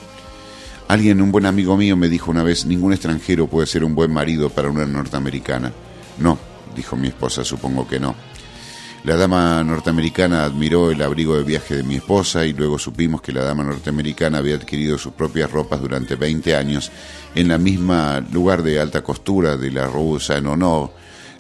Alguien, 0.88 1.22
un 1.22 1.32
buen 1.32 1.46
amigo 1.46 1.76
mío, 1.76 1.98
me 1.98 2.08
dijo 2.08 2.32
una 2.32 2.44
vez, 2.44 2.66
ningún 2.66 2.94
extranjero 2.94 3.48
puede 3.48 3.68
ser 3.68 3.84
un 3.84 3.94
buen 3.94 4.12
marido 4.12 4.50
para 4.50 4.70
una 4.70 4.86
norteamericana. 4.86 5.72
No, 6.20 6.38
dijo 6.76 6.96
mi 6.96 7.08
esposa, 7.08 7.44
supongo 7.44 7.88
que 7.88 8.00
no. 8.00 8.16
La 9.06 9.16
dama 9.16 9.64
norteamericana 9.64 10.44
admiró 10.44 10.92
el 10.92 11.02
abrigo 11.02 11.38
de 11.38 11.44
viaje 11.44 11.78
de 11.78 11.84
mi 11.84 11.96
esposa 11.96 12.46
y 12.46 12.52
luego 12.52 12.78
supimos 12.78 13.22
que 13.22 13.32
la 13.32 13.44
dama 13.46 13.64
norteamericana 13.64 14.40
había 14.40 14.56
adquirido 14.56 14.98
sus 14.98 15.14
propias 15.14 15.50
ropas 15.50 15.80
durante 15.80 16.16
20 16.16 16.54
años 16.56 16.92
en 17.34 17.48
la 17.48 17.58
misma 17.58 18.20
lugar 18.20 18.62
de 18.62 18.78
alta 18.80 19.02
costura 19.02 19.56
de 19.56 19.72
la 19.72 19.88
Rue 19.88 20.20
Saint-Honor. 20.20 20.92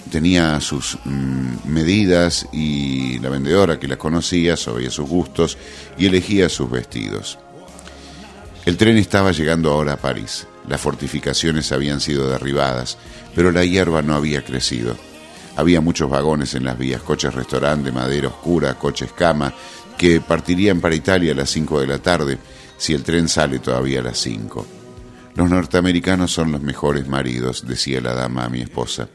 Tenía 0.09 0.61
sus 0.61 0.97
mm, 1.03 1.67
medidas 1.69 2.47
y 2.53 3.19
la 3.19 3.27
vendedora 3.27 3.77
que 3.77 3.89
la 3.89 3.97
conocía 3.97 4.55
sabía 4.55 4.89
sus 4.89 5.09
gustos 5.09 5.57
y 5.97 6.05
elegía 6.05 6.47
sus 6.47 6.71
vestidos. 6.71 7.39
El 8.65 8.77
tren 8.77 8.97
estaba 8.97 9.33
llegando 9.33 9.71
ahora 9.71 9.93
a 9.93 9.97
París. 9.97 10.47
Las 10.67 10.79
fortificaciones 10.79 11.71
habían 11.73 11.99
sido 11.99 12.29
derribadas, 12.29 12.97
pero 13.35 13.51
la 13.51 13.63
hierba 13.63 14.01
no 14.01 14.15
había 14.15 14.43
crecido. 14.43 14.95
Había 15.55 15.81
muchos 15.81 16.09
vagones 16.09 16.55
en 16.55 16.63
las 16.63 16.77
vías, 16.77 17.01
coches 17.01 17.33
restaurante 17.33 17.89
de 17.89 17.91
madera 17.91 18.29
oscura, 18.29 18.75
coches 18.75 19.11
cama, 19.11 19.53
que 19.97 20.21
partirían 20.21 20.79
para 20.79 20.95
Italia 20.95 21.33
a 21.33 21.35
las 21.35 21.49
5 21.49 21.81
de 21.81 21.87
la 21.87 21.97
tarde, 21.99 22.37
si 22.77 22.93
el 22.93 23.03
tren 23.03 23.27
sale 23.27 23.59
todavía 23.59 23.99
a 23.99 24.03
las 24.03 24.17
5. 24.19 24.65
Los 25.35 25.49
norteamericanos 25.49 26.31
son 26.31 26.51
los 26.51 26.61
mejores 26.61 27.07
maridos, 27.07 27.67
decía 27.67 28.01
la 28.01 28.13
dama 28.13 28.45
a 28.45 28.49
mi 28.49 28.61
esposa. 28.61 29.09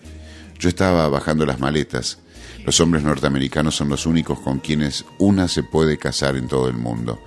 Yo 0.58 0.68
estaba 0.68 1.08
bajando 1.08 1.44
las 1.46 1.60
maletas. 1.60 2.18
Los 2.64 2.80
hombres 2.80 3.02
norteamericanos 3.04 3.76
son 3.76 3.88
los 3.88 4.06
únicos 4.06 4.38
con 4.40 4.58
quienes 4.58 5.04
una 5.18 5.48
se 5.48 5.62
puede 5.62 5.98
casar 5.98 6.36
en 6.36 6.48
todo 6.48 6.68
el 6.68 6.76
mundo. 6.76 7.22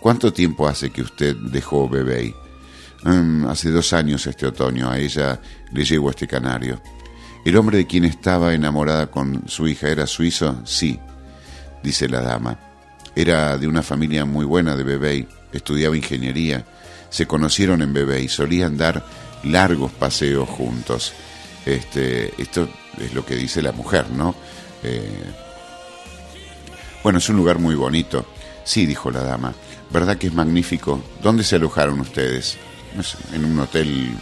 ¿Cuánto 0.00 0.32
tiempo 0.32 0.68
hace 0.68 0.90
que 0.90 1.02
usted 1.02 1.36
dejó 1.36 1.88
Bebé? 1.88 2.34
Mm, 3.04 3.46
hace 3.46 3.70
dos 3.70 3.92
años 3.92 4.26
este 4.26 4.46
otoño. 4.46 4.90
A 4.90 4.98
ella 4.98 5.40
le 5.72 5.84
llevo 5.84 6.10
este 6.10 6.26
canario. 6.26 6.80
¿El 7.44 7.56
hombre 7.56 7.78
de 7.78 7.86
quien 7.86 8.04
estaba 8.04 8.54
enamorada 8.54 9.10
con 9.10 9.46
su 9.46 9.68
hija 9.68 9.88
era 9.88 10.06
suizo? 10.06 10.62
Sí, 10.64 10.98
dice 11.82 12.08
la 12.08 12.22
dama. 12.22 12.58
Era 13.14 13.58
de 13.58 13.68
una 13.68 13.82
familia 13.82 14.24
muy 14.24 14.46
buena 14.46 14.74
de 14.74 14.82
Bebé, 14.82 15.28
estudiaba 15.52 15.96
ingeniería. 15.96 16.64
Se 17.10 17.26
conocieron 17.26 17.82
en 17.82 17.92
Bebé 17.92 18.22
y 18.22 18.28
solían 18.28 18.78
dar 18.78 19.04
largos 19.44 19.92
paseos 19.92 20.48
juntos. 20.48 21.12
Este, 21.66 22.32
esto 22.40 22.68
es 22.98 23.12
lo 23.12 23.24
que 23.24 23.36
dice 23.36 23.60
la 23.60 23.72
mujer, 23.72 24.10
¿no? 24.10 24.34
Eh, 24.82 25.24
bueno, 27.02 27.18
es 27.18 27.28
un 27.28 27.36
lugar 27.36 27.58
muy 27.58 27.74
bonito. 27.74 28.24
Sí, 28.64 28.86
dijo 28.86 29.10
la 29.10 29.22
dama. 29.22 29.54
¿Verdad 29.90 30.16
que 30.16 30.28
es 30.28 30.32
magnífico? 30.32 31.04
¿Dónde 31.22 31.44
se 31.44 31.56
alojaron 31.56 32.00
ustedes? 32.00 32.56
En 33.32 33.44
un 33.44 33.58
hotel 33.58 34.16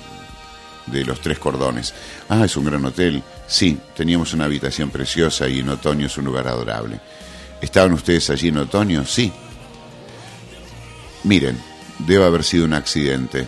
de 0.87 1.05
los 1.05 1.21
tres 1.21 1.39
cordones. 1.39 1.95
Ah, 2.29 2.45
es 2.45 2.57
un 2.57 2.65
gran 2.65 2.85
hotel. 2.85 3.23
Sí, 3.47 3.79
teníamos 3.97 4.33
una 4.33 4.47
habitación 4.47 4.91
preciosa 4.91 5.49
y 5.49 5.61
en 5.61 5.69
otoño 5.69 6.07
es 6.07 6.17
un 6.19 6.25
lugar 6.25 6.49
adorable. 6.49 7.01
¿Estaban 7.61 7.93
ustedes 7.93 8.31
allí 8.31 8.49
en 8.49 8.59
otoño? 8.59 9.05
Sí. 9.05 9.33
Miren, 11.25 11.57
debe 11.99 12.25
haber 12.25 12.43
sido 12.43 12.65
un 12.65 12.75
accidente. 12.75 13.47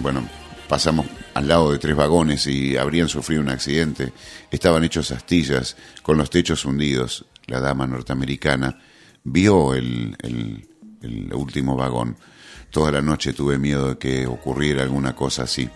Bueno, 0.00 0.28
pasamos 0.68 1.06
al 1.34 1.48
lado 1.48 1.72
de 1.72 1.78
tres 1.78 1.96
vagones 1.96 2.46
y 2.46 2.76
habrían 2.76 3.08
sufrido 3.08 3.42
un 3.42 3.48
accidente. 3.48 4.12
Estaban 4.50 4.84
hechos 4.84 5.10
astillas, 5.10 5.76
con 6.02 6.18
los 6.18 6.30
techos 6.30 6.64
hundidos. 6.64 7.24
La 7.46 7.60
dama 7.60 7.86
norteamericana 7.86 8.78
vio 9.24 9.74
el, 9.74 10.16
último 11.32 11.76
vagón. 11.76 12.16
Toda 12.70 12.92
la 12.92 13.02
noche 13.02 13.32
tuve 13.32 13.58
miedo 13.58 13.90
de 13.90 13.98
que 13.98 14.26
ocurriera 14.26 14.82
alguna 14.82 15.14
cosa 15.14 15.42
así. 15.42 15.68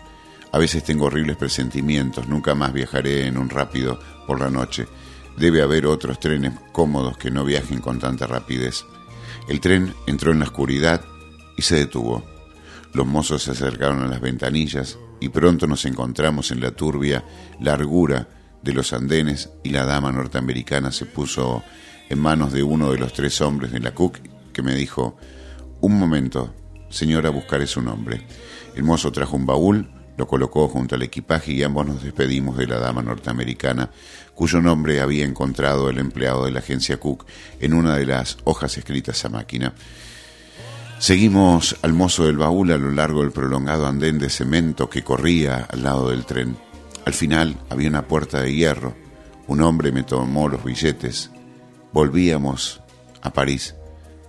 A 0.53 0.59
veces 0.59 0.85
tengo 0.85 1.07
horribles 1.07 1.37
presentimientos, 1.37 2.29
nunca 2.29 2.55
más 2.55 2.73
viajaré 2.73 3.27
en 3.27 3.37
un 3.37 3.51
rápido 3.51 3.99
por 4.27 4.41
la 4.41 4.51
noche. 4.51 4.87
Debe 5.37 5.63
haber 5.63 5.87
otros 5.87 6.21
trenes 6.21 6.53
cómodos 6.73 7.17
que 7.19 7.31
no 7.33 7.45
viajen 7.45 7.81
con 7.81 7.99
tanta 7.99 8.29
rapidez. 8.29 8.85
El 9.49 9.61
tren 9.61 9.93
entró 10.07 10.31
en 10.31 10.39
la 10.39 10.45
oscuridad 10.45 11.05
y 11.57 11.63
se 11.63 11.77
detuvo. 11.77 12.25
Los 12.93 13.07
mozos 13.07 13.43
se 13.43 13.51
acercaron 13.51 14.05
a 14.05 14.07
las 14.07 14.21
ventanillas 14.21 14.97
y 15.19 15.29
pronto 15.29 15.67
nos 15.67 15.85
encontramos 15.87 16.53
en 16.53 16.61
la 16.61 16.71
turbia 16.71 17.25
largura 17.59 18.29
de 18.63 18.73
los 18.73 18.93
andenes 18.93 19.51
y 19.65 19.71
la 19.71 19.85
dama 19.85 20.13
norteamericana 20.13 20.93
se 20.93 21.07
puso 21.07 21.65
en 22.09 22.21
manos 22.21 22.53
de 22.53 22.63
uno 22.63 22.93
de 22.93 22.99
los 22.99 23.13
tres 23.13 23.41
hombres 23.41 23.73
de 23.73 23.81
la 23.81 23.95
Cook 23.95 24.19
que 24.53 24.63
me 24.63 24.77
dijo, 24.77 25.17
un 25.81 25.99
momento, 25.99 26.55
señora, 26.95 27.31
buscaré 27.31 27.67
su 27.67 27.83
nombre. 27.83 28.23
El 28.75 28.85
mozo 28.85 29.13
trajo 29.13 29.37
un 29.37 29.47
baúl 29.47 29.89
lo 30.17 30.29
colocó 30.29 30.69
junto 30.69 30.95
al 30.95 31.03
equipaje 31.03 31.53
y 31.53 31.63
ambos 31.63 31.87
nos 31.87 32.03
despedimos 32.03 32.57
de 32.57 32.67
la 32.67 32.79
dama 32.79 33.03
norteamericana, 33.03 33.91
cuyo 34.35 34.61
nombre 34.61 35.01
había 35.01 35.25
encontrado 35.25 35.91
el 35.91 35.99
empleado 35.99 36.45
de 36.45 36.53
la 36.53 36.61
agencia 36.61 36.99
Cook 36.99 37.27
en 37.61 37.75
una 37.75 37.97
de 37.97 38.07
las 38.07 38.39
hojas 38.45 38.79
escritas 38.79 39.25
a 39.25 39.29
máquina. 39.29 39.75
Seguimos 40.99 41.77
al 41.83 41.93
mozo 41.93 42.27
del 42.27 42.37
baúl 42.37 42.71
a 42.71 42.79
lo 42.79 42.91
largo 42.93 43.23
del 43.23 43.33
prolongado 43.33 43.87
andén 43.87 44.19
de 44.19 44.31
cemento 44.31 44.89
que 44.89 45.03
corría 45.03 45.67
al 45.69 45.83
lado 45.83 46.11
del 46.11 46.25
tren. 46.25 46.57
Al 47.05 47.13
final 47.13 47.59
había 47.69 47.89
una 47.89 48.07
puerta 48.07 48.41
de 48.41 48.55
hierro. 48.55 48.95
Un 49.49 49.61
hombre 49.61 49.93
me 49.93 50.05
tomó 50.05 50.49
los 50.49 50.65
billetes. 50.65 51.31
Volvíamos 51.93 52.81
a 53.21 53.33
París 53.33 53.75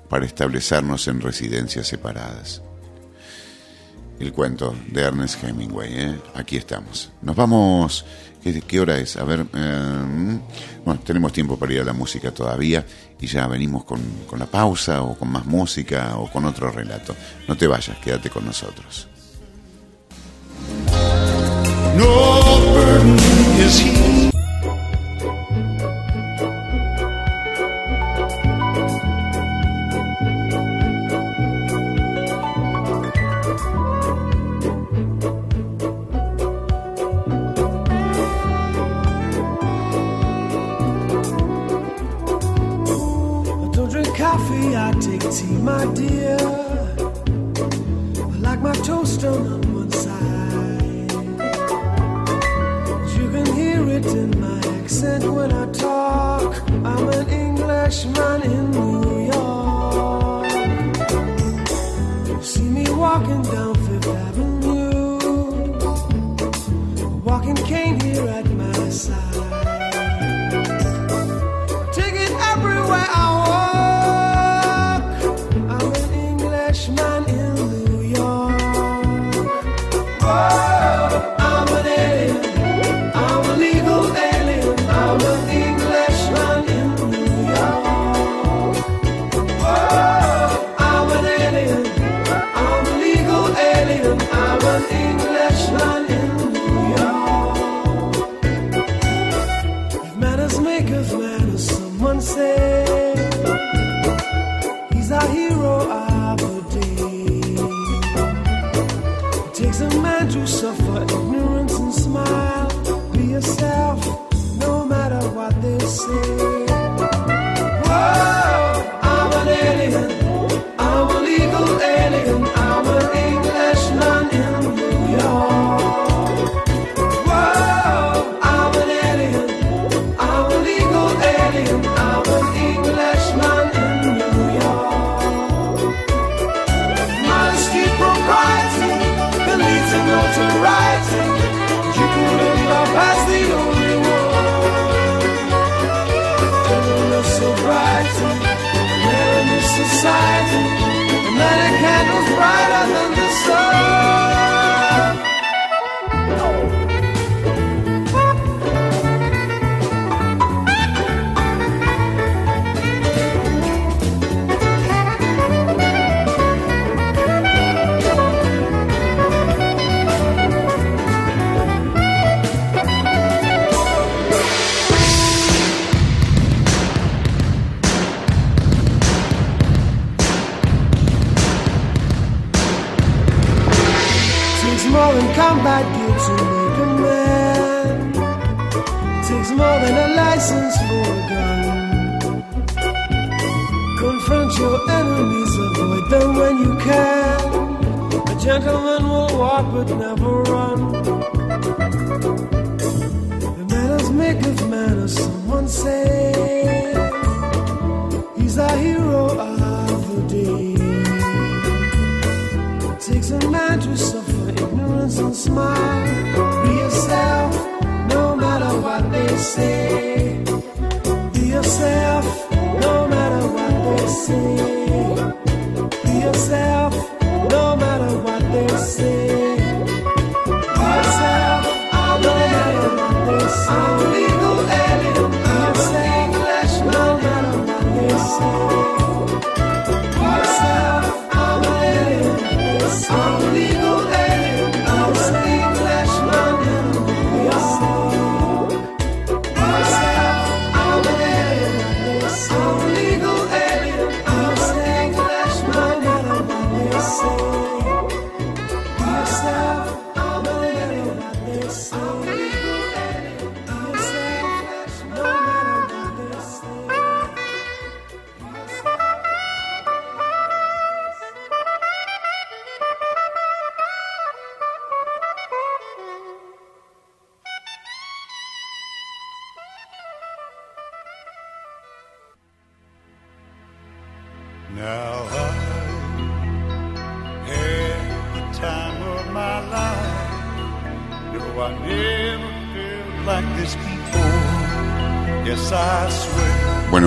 para 0.09 0.25
establecernos 0.25 1.07
en 1.07 1.21
residencias 1.21 1.87
separadas 1.87 2.61
el 4.19 4.31
cuento 4.31 4.75
de 4.87 5.01
Ernest 5.01 5.43
Hemingway. 5.43 5.93
¿eh? 5.93 6.21
Aquí 6.35 6.57
estamos. 6.57 7.11
Nos 7.21 7.35
vamos. 7.35 8.05
¿Qué, 8.67 8.79
hora 8.79 8.97
es? 8.99 9.17
A 9.17 9.23
ver. 9.23 9.45
Eh, 9.53 10.39
bueno, 10.85 10.99
tenemos 11.03 11.33
tiempo 11.33 11.57
para 11.57 11.73
ir 11.73 11.81
a 11.81 11.83
la 11.83 11.93
música 11.93 12.31
todavía 12.31 12.85
y 13.19 13.25
ya 13.25 13.47
venimos 13.47 13.85
con, 13.85 13.99
con 14.27 14.37
la 14.37 14.45
pausa 14.45 15.01
o 15.01 15.17
con 15.17 15.31
más 15.31 15.45
música 15.45 16.15
o 16.17 16.29
con 16.29 16.45
otro 16.45 16.71
relato. 16.71 17.15
No 17.47 17.57
te 17.57 17.65
vayas, 17.65 17.97
quédate 17.97 18.29
con 18.29 18.45
nosotros. 18.45 19.07
No 21.97 22.41
burden 22.73 23.15
is. 23.59 23.94
You 49.25 49.31
can 53.31 53.47
hear 53.55 53.89
it 53.89 54.05
in 54.05 54.39
my 54.39 54.59
accent 54.77 55.23
when 55.23 55.51
I 55.51 55.65
talk. 55.71 56.61
I'm 56.69 57.09
an 57.09 57.27
Englishman 57.29 58.43
in 58.43 58.69
New 58.69 59.25
York. 59.33 60.45
See 62.43 62.69
me 62.69 62.85
walking 62.91 63.41
down 63.41 63.74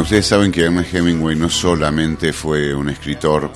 ustedes 0.09 0.27
saben 0.27 0.51
que 0.51 0.65
Ernest 0.65 0.95
Hemingway 0.95 1.37
no 1.37 1.51
solamente 1.51 2.33
fue 2.33 2.75
un 2.75 2.89
escritor 2.89 3.53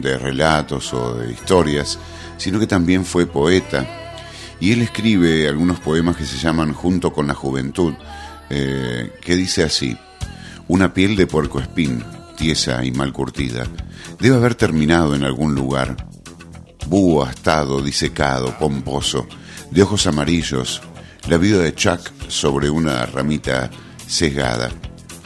de 0.00 0.18
relatos 0.18 0.92
o 0.92 1.14
de 1.14 1.32
historias, 1.32 1.96
sino 2.36 2.58
que 2.58 2.66
también 2.66 3.04
fue 3.04 3.28
poeta. 3.28 3.86
Y 4.58 4.72
él 4.72 4.82
escribe 4.82 5.46
algunos 5.46 5.78
poemas 5.78 6.16
que 6.16 6.26
se 6.26 6.38
llaman 6.38 6.72
Junto 6.72 7.12
con 7.12 7.28
la 7.28 7.34
Juventud, 7.34 7.94
eh, 8.50 9.12
que 9.20 9.36
dice 9.36 9.62
así, 9.62 9.96
una 10.66 10.92
piel 10.92 11.14
de 11.14 11.28
puercoespín, 11.28 12.02
tiesa 12.36 12.84
y 12.84 12.90
mal 12.90 13.12
curtida, 13.12 13.64
debe 14.18 14.34
haber 14.34 14.56
terminado 14.56 15.14
en 15.14 15.22
algún 15.22 15.54
lugar, 15.54 15.94
búho 16.88 17.22
astado, 17.22 17.80
disecado, 17.80 18.58
pomposo, 18.58 19.28
de 19.70 19.84
ojos 19.84 20.08
amarillos, 20.08 20.82
la 21.28 21.36
vida 21.38 21.58
de 21.58 21.72
Chuck 21.76 22.10
sobre 22.26 22.68
una 22.70 23.06
ramita 23.06 23.70
sesgada, 24.04 24.72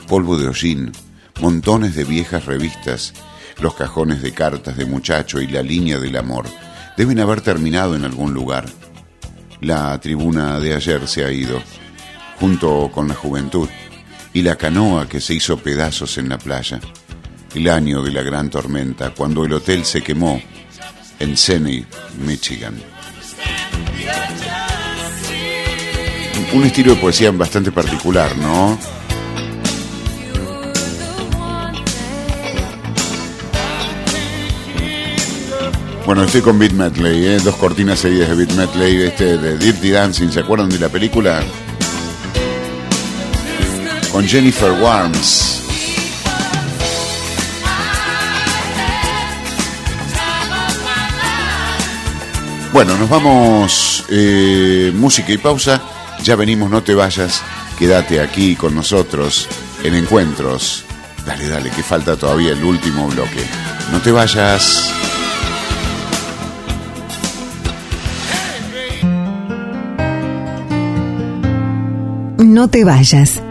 polvo 0.08 0.38
de 0.38 0.48
hollín, 0.48 0.92
montones 1.40 1.94
de 1.94 2.04
viejas 2.04 2.46
revistas, 2.46 3.12
los 3.60 3.74
cajones 3.74 4.22
de 4.22 4.32
cartas 4.32 4.76
de 4.76 4.86
muchacho 4.86 5.40
y 5.40 5.46
la 5.46 5.62
línea 5.62 5.98
del 5.98 6.16
amor 6.16 6.46
deben 6.96 7.20
haber 7.20 7.42
terminado 7.42 7.94
en 7.94 8.04
algún 8.04 8.32
lugar. 8.34 8.64
La 9.60 10.00
tribuna 10.00 10.58
de 10.60 10.74
ayer 10.74 11.06
se 11.06 11.24
ha 11.24 11.30
ido, 11.30 11.60
junto 12.40 12.90
con 12.92 13.06
la 13.06 13.14
juventud, 13.14 13.68
y 14.32 14.42
la 14.42 14.56
canoa 14.56 15.08
que 15.08 15.20
se 15.20 15.34
hizo 15.34 15.58
pedazos 15.58 16.18
en 16.18 16.28
la 16.28 16.38
playa. 16.38 16.80
El 17.54 17.68
año 17.68 18.02
de 18.02 18.12
la 18.12 18.22
gran 18.22 18.50
tormenta, 18.50 19.10
cuando 19.10 19.44
el 19.44 19.52
hotel 19.52 19.84
se 19.84 20.02
quemó 20.02 20.40
en 21.18 21.36
Seney, 21.36 21.84
Michigan. 22.24 22.74
Un 26.52 26.64
estilo 26.64 26.94
de 26.94 27.00
poesía 27.00 27.30
bastante 27.30 27.70
particular, 27.72 28.36
¿no? 28.38 28.78
Bueno, 36.08 36.22
estoy 36.22 36.40
con 36.40 36.58
Beat 36.58 36.72
Medley, 36.72 37.26
¿eh? 37.26 37.38
dos 37.38 37.56
cortinas 37.56 37.98
seguidas 37.98 38.30
de 38.30 38.34
Beat 38.34 38.52
Medley, 38.52 39.02
este 39.02 39.36
de 39.36 39.58
Dirty 39.58 39.90
Dancing, 39.90 40.30
¿se 40.30 40.40
acuerdan 40.40 40.70
de 40.70 40.78
la 40.78 40.88
película? 40.88 41.42
Con 44.10 44.26
Jennifer 44.26 44.70
Warnes. 44.70 45.62
Bueno, 52.72 52.96
nos 52.96 53.10
vamos, 53.10 54.06
eh, 54.08 54.90
música 54.94 55.30
y 55.30 55.36
pausa, 55.36 55.82
ya 56.22 56.36
venimos, 56.36 56.70
no 56.70 56.82
te 56.82 56.94
vayas, 56.94 57.42
quédate 57.78 58.22
aquí 58.22 58.56
con 58.56 58.74
nosotros 58.74 59.46
en 59.84 59.94
Encuentros. 59.94 60.86
Dale, 61.26 61.46
dale, 61.50 61.68
que 61.68 61.82
falta 61.82 62.16
todavía 62.16 62.52
el 62.52 62.64
último 62.64 63.08
bloque. 63.08 63.44
No 63.92 64.00
te 64.00 64.10
vayas. 64.10 64.97
No 72.38 72.68
te 72.68 72.84
vayas. 72.84 73.42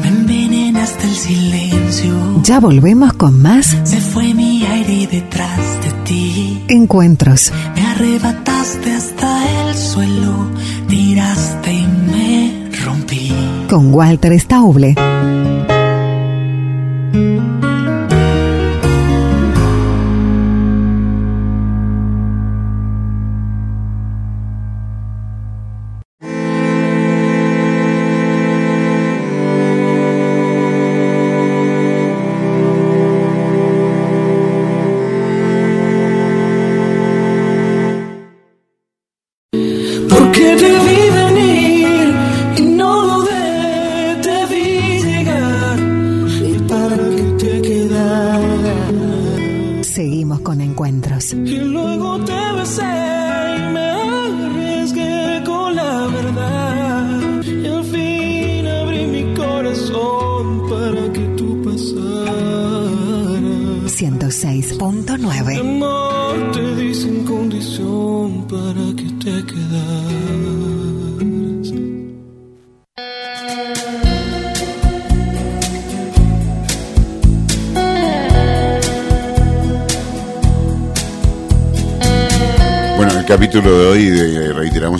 Me 0.00 0.08
envenenaste 0.08 1.04
el 1.04 1.14
silencio. 1.14 2.42
Ya 2.42 2.60
volvemos 2.60 3.12
con 3.14 3.40
más 3.40 3.76
Se 3.84 4.00
fue 4.00 4.32
mi 4.34 4.64
aire 4.64 4.92
ir 4.92 5.08
detrás 5.10 5.58
de 5.82 5.90
ti. 6.04 6.64
Encuentros. 6.68 7.52
Me 7.74 7.86
arrebataste 7.86 8.90
hasta 8.92 9.68
el 9.68 9.76
suelo, 9.76 10.50
tiraste 10.88 11.72
y 11.72 11.86
me 11.86 12.70
rompí. 12.84 13.32
Con 13.68 13.92
Walter 13.94 14.38
Stauble. 14.40 14.94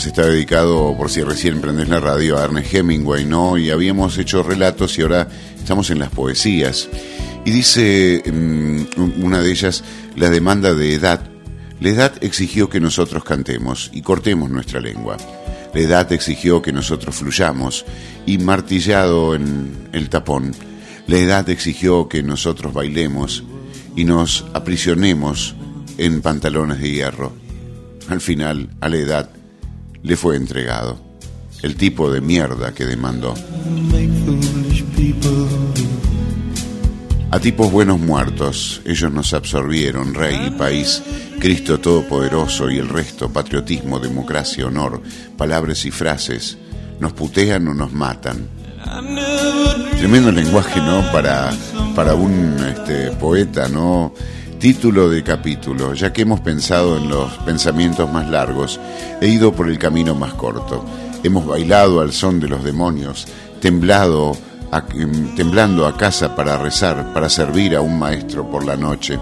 Reiteramos, 0.03 0.07
está 0.07 0.27
dedicado, 0.27 0.97
por 0.97 1.11
si 1.11 1.23
recién 1.23 1.61
prendés 1.61 1.89
la 1.89 2.01
radio, 2.01 2.39
a 2.39 2.45
Ernest 2.45 2.75
Hemingway, 2.75 3.25
¿no? 3.25 3.59
Y 3.59 3.71
habíamos 3.71 4.19
hecho 4.19 4.43
relatos 4.43 4.99
y 4.99 5.03
ahora 5.03 5.29
estamos 5.57 5.91
en 5.91 5.99
las 5.99 6.11
poesías. 6.11 6.89
Y 7.45 7.51
dice 7.51 8.23
mm, 8.27 9.23
una 9.23 9.41
de 9.41 9.51
ellas, 9.51 9.85
la 10.17 10.31
demanda 10.31 10.75
de 10.75 10.95
edad. 10.95 11.21
La 11.81 11.89
edad 11.89 12.13
exigió 12.21 12.69
que 12.69 12.81
nosotros 12.81 13.25
cantemos 13.25 13.91
y 13.93 14.03
cortemos 14.03 14.51
nuestra 14.51 14.81
lengua. 14.81 15.17
La 15.75 15.81
edad 15.81 16.13
exigió 16.13 16.63
que 16.63 16.73
nosotros 16.73 17.17
fluyamos 17.17 17.85
y 18.27 18.39
martillado 18.39 19.35
en 19.35 19.89
el 19.93 20.09
tapón. 20.09 20.53
La 21.07 21.19
edad 21.19 21.49
exigió 21.51 22.09
que 22.09 22.23
nosotros 22.23 22.73
bailemos 22.73 23.43
y 23.97 24.05
nos 24.05 24.45
aprisionemos 24.53 25.57
en 25.99 26.23
pantalones 26.23 26.81
de 26.81 26.91
hierro. 26.91 27.33
Al 28.09 28.21
final, 28.21 28.69
a 28.81 28.89
la 28.89 28.97
edad, 28.97 29.42
le 30.03 30.17
fue 30.17 30.37
entregado 30.37 31.13
el 31.63 31.77
tipo 31.77 32.11
de 32.11 32.21
mierda 32.21 32.73
que 32.73 32.85
demandó. 32.85 33.35
A 37.31 37.39
tipos 37.39 37.73
buenos 37.73 37.99
muertos, 37.99 38.83
ellos 38.85 39.11
nos 39.11 39.33
absorbieron, 39.33 40.13
rey 40.13 40.49
y 40.49 40.51
país, 40.51 41.03
Cristo 41.39 41.81
Todopoderoso 41.81 42.71
y 42.71 42.79
el 42.79 42.89
resto, 42.89 43.33
patriotismo, 43.33 43.99
democracia, 43.99 44.67
honor, 44.67 45.01
palabras 45.39 45.85
y 45.87 45.91
frases, 45.91 46.59
nos 47.01 47.15
putean 47.15 47.69
o 47.69 47.75
nos 47.75 47.93
matan. 47.93 48.49
Tremendo 49.99 50.31
lenguaje, 50.31 50.81
¿no? 50.81 51.11
Para, 51.11 51.53
para 51.95 52.15
un 52.15 52.57
este, 52.69 53.13
poeta, 53.13 53.69
¿no? 53.69 54.13
Título 54.63 55.11
de 55.11 55.25
capítulo, 55.25 55.93
ya 55.93 56.13
que 56.13 56.23
hemos 56.23 56.39
pensado 56.39 56.97
en 56.97 57.09
los 57.09 57.33
pensamientos 57.39 58.09
más 58.13 58.31
largos, 58.31 58.79
he 59.21 59.27
ido 59.27 59.53
por 59.53 59.69
el 59.69 59.77
camino 59.77 60.15
más 60.15 60.35
corto. 60.35 60.85
Hemos 61.25 61.45
bailado 61.45 62.01
al 62.01 62.13
son 62.13 62.39
de 62.39 62.47
los 62.47 62.63
demonios, 62.63 63.27
temblado, 63.61 64.37
em, 64.95 65.35
temblando 65.35 65.85
a 65.85 65.97
casa 65.97 66.37
para 66.37 66.59
rezar, 66.59 67.13
para 67.13 67.29
servir 67.29 67.75
a 67.75 67.81
un 67.81 67.99
maestro 67.99 68.49
por 68.49 68.65
la 68.65 68.77
noche 68.77 69.19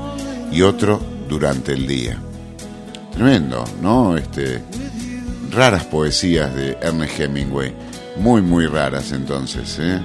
y 0.53 0.61
otro 0.61 1.01
durante 1.27 1.73
el 1.73 1.87
día. 1.87 2.19
Tremendo, 3.11 3.65
¿no? 3.81 4.19
Este, 4.19 4.63
raras 5.51 5.85
poesías 5.85 6.55
de 6.55 6.77
Ernest 6.83 7.19
Hemingway, 7.19 7.75
muy, 8.19 8.43
muy 8.43 8.67
raras 8.67 9.11
entonces, 9.13 9.79
¿eh? 9.81 10.01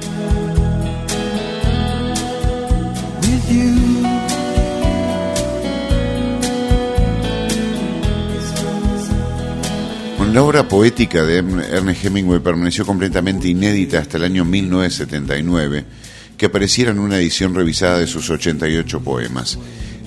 La 10.35 10.43
obra 10.43 10.67
poética 10.67 11.23
de 11.23 11.41
Ern- 11.41 11.63
Ernest 11.63 12.03
Hemingway 12.03 12.41
permaneció 12.41 12.85
completamente 12.85 13.47
inédita 13.47 13.99
hasta 13.99 14.17
el 14.17 14.25
año 14.25 14.43
1979, 14.43 15.85
que 16.37 16.47
apareciera 16.47 16.91
en 16.91 16.99
una 16.99 17.17
edición 17.17 17.55
revisada 17.55 17.99
de 17.99 18.07
sus 18.07 18.29
88 18.29 18.99
poemas. 18.99 19.57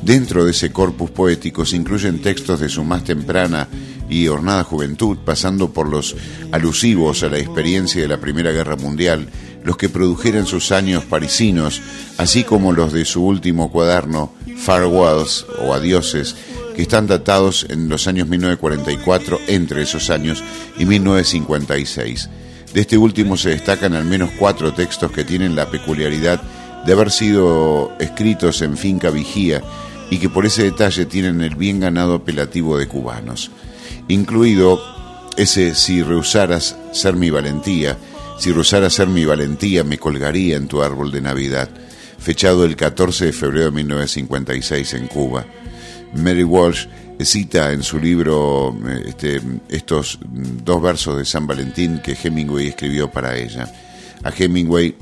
Dentro 0.03 0.45
de 0.45 0.51
ese 0.51 0.71
corpus 0.71 1.11
poético 1.11 1.65
se 1.65 1.77
incluyen 1.77 2.21
textos 2.21 2.61
de 2.61 2.69
su 2.69 2.85
más 2.85 3.05
temprana 3.05 3.69
y 4.11 4.29
ornada 4.29 4.65
juventud, 4.65 5.17
pasando 5.25 5.73
por 5.73 5.89
los 5.89 6.15
alusivos 6.53 7.23
a 7.23 7.31
la 7.31 7.39
experiencia 7.39 8.03
de 8.03 8.09
la 8.09 8.21
Primera 8.21 8.53
Guerra 8.53 8.77
Mundial, 8.77 9.31
los 9.65 9.79
que 9.79 9.89
produjeran 9.89 10.45
sus 10.45 10.73
años 10.73 11.07
parisinos, 11.07 11.81
así 12.19 12.45
como 12.45 12.75
los 12.75 12.93
de 12.93 13.07
su 13.07 13.25
último 13.25 13.73
cuaderno, 13.73 14.35
Farewells 14.59 15.47
o 15.63 15.73
Adioses, 15.73 16.37
que 16.79 16.83
están 16.83 17.09
datados 17.09 17.67
en 17.71 17.89
los 17.89 18.07
años 18.07 18.29
1944, 18.29 19.41
entre 19.49 19.83
esos 19.83 20.11
años, 20.11 20.45
y 20.79 20.87
1956. 20.87 22.31
De 22.73 22.81
este 22.83 22.97
último 22.97 23.37
se 23.37 23.49
destacan 23.51 23.95
al 23.95 24.05
menos 24.05 24.31
cuatro 24.39 24.73
textos 24.73 25.11
que 25.11 25.25
tienen 25.25 25.57
la 25.57 25.69
peculiaridad 25.73 26.41
de 26.87 26.93
haber 26.93 27.11
sido 27.11 27.91
escritos 27.99 28.63
en 28.63 28.77
finca 28.77 29.11
vigía 29.11 29.61
y 30.09 30.19
que 30.19 30.29
por 30.29 30.47
ese 30.47 30.63
detalle 30.63 31.05
tienen 31.07 31.41
el 31.41 31.57
bien 31.57 31.81
ganado 31.81 32.15
apelativo 32.15 32.79
de 32.79 32.87
cubanos, 32.87 33.51
incluido 34.07 34.81
ese 35.37 35.75
si 35.75 36.05
rehusaras 36.05 36.77
ser 36.93 37.17
mi 37.17 37.31
valentía, 37.31 37.99
si 38.39 38.53
rehusaras 38.53 38.95
ser 38.95 39.09
mi 39.09 39.25
valentía 39.25 39.83
me 39.83 39.99
colgaría 39.99 40.57
en 40.57 40.69
tu 40.69 40.81
árbol 40.81 41.11
de 41.11 41.23
Navidad, 41.23 41.71
fechado 42.21 42.65
el 42.65 42.77
14 42.77 43.25
de 43.25 43.33
febrero 43.33 43.65
de 43.65 43.73
1956 43.73 44.95
en 44.95 45.09
Cuba. 45.09 45.45
Mary 46.15 46.45
Walsh 46.45 46.87
cita 47.25 47.73
en 47.73 47.83
su 47.83 47.99
libro 47.99 48.77
eh, 48.87 49.05
este, 49.07 49.41
estos 49.69 50.19
mm, 50.21 50.65
dos 50.65 50.83
versos 50.83 51.19
de 51.19 51.25
San 51.25 51.47
Valentín 51.47 52.01
que 52.03 52.17
Hemingway 52.21 52.69
escribió 52.69 53.11
para 53.11 53.37
ella. 53.37 53.73
A 54.23 54.31
Hemingway 54.31 54.97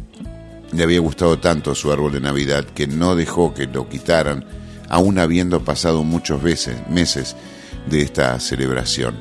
le 0.73 0.83
había 0.83 1.01
gustado 1.01 1.39
tanto 1.39 1.75
su 1.75 1.93
árbol 1.93 2.13
de 2.13 2.21
Navidad 2.21 2.65
que 2.65 2.87
no 2.87 3.15
dejó 3.17 3.55
que 3.55 3.67
lo 3.67 3.89
quitaran, 3.89 4.45
aún 4.89 5.19
habiendo 5.19 5.65
pasado 5.65 6.03
muchos 6.05 6.43
veces, 6.43 6.77
meses 6.89 7.37
de 7.89 8.03
esta 8.03 8.39
celebración. 8.41 9.15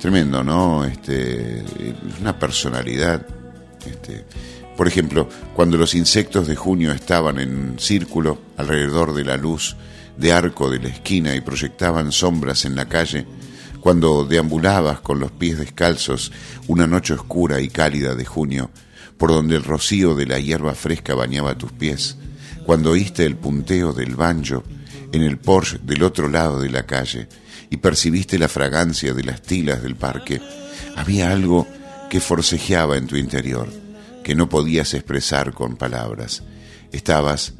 Tremendo, 0.00 0.44
¿no? 0.44 0.84
Este, 0.84 1.64
una 2.20 2.38
personalidad. 2.38 3.26
Este, 3.84 4.24
por 4.76 4.86
ejemplo, 4.86 5.28
cuando 5.54 5.76
los 5.76 5.94
insectos 5.94 6.46
de 6.46 6.54
junio 6.54 6.92
estaban 6.92 7.40
en 7.40 7.78
círculo 7.78 8.38
alrededor 8.56 9.12
de 9.12 9.24
la 9.24 9.36
luz 9.36 9.76
de 10.18 10.32
arco 10.32 10.68
de 10.68 10.80
la 10.80 10.88
esquina 10.88 11.34
y 11.34 11.40
proyectaban 11.40 12.12
sombras 12.12 12.64
en 12.64 12.74
la 12.74 12.88
calle, 12.88 13.26
cuando 13.80 14.24
deambulabas 14.24 15.00
con 15.00 15.20
los 15.20 15.30
pies 15.30 15.58
descalzos 15.58 16.32
una 16.66 16.86
noche 16.86 17.14
oscura 17.14 17.60
y 17.60 17.68
cálida 17.68 18.14
de 18.14 18.24
junio, 18.24 18.70
por 19.16 19.30
donde 19.30 19.56
el 19.56 19.64
rocío 19.64 20.14
de 20.14 20.26
la 20.26 20.40
hierba 20.40 20.74
fresca 20.74 21.14
bañaba 21.14 21.56
tus 21.56 21.72
pies, 21.72 22.16
cuando 22.66 22.90
oíste 22.90 23.24
el 23.24 23.36
punteo 23.36 23.92
del 23.92 24.16
banjo 24.16 24.64
en 25.12 25.22
el 25.22 25.38
Porsche 25.38 25.78
del 25.82 26.02
otro 26.02 26.28
lado 26.28 26.60
de 26.60 26.68
la 26.68 26.84
calle 26.84 27.28
y 27.70 27.78
percibiste 27.78 28.38
la 28.38 28.48
fragancia 28.48 29.14
de 29.14 29.24
las 29.24 29.40
tilas 29.40 29.82
del 29.82 29.96
parque, 29.96 30.40
había 30.96 31.30
algo 31.30 31.66
que 32.10 32.20
forcejeaba 32.20 32.96
en 32.96 33.06
tu 33.06 33.16
interior, 33.16 33.68
que 34.24 34.34
no 34.34 34.48
podías 34.48 34.94
expresar 34.94 35.52
con 35.52 35.76
palabras. 35.76 36.42
Estabas 36.92 37.54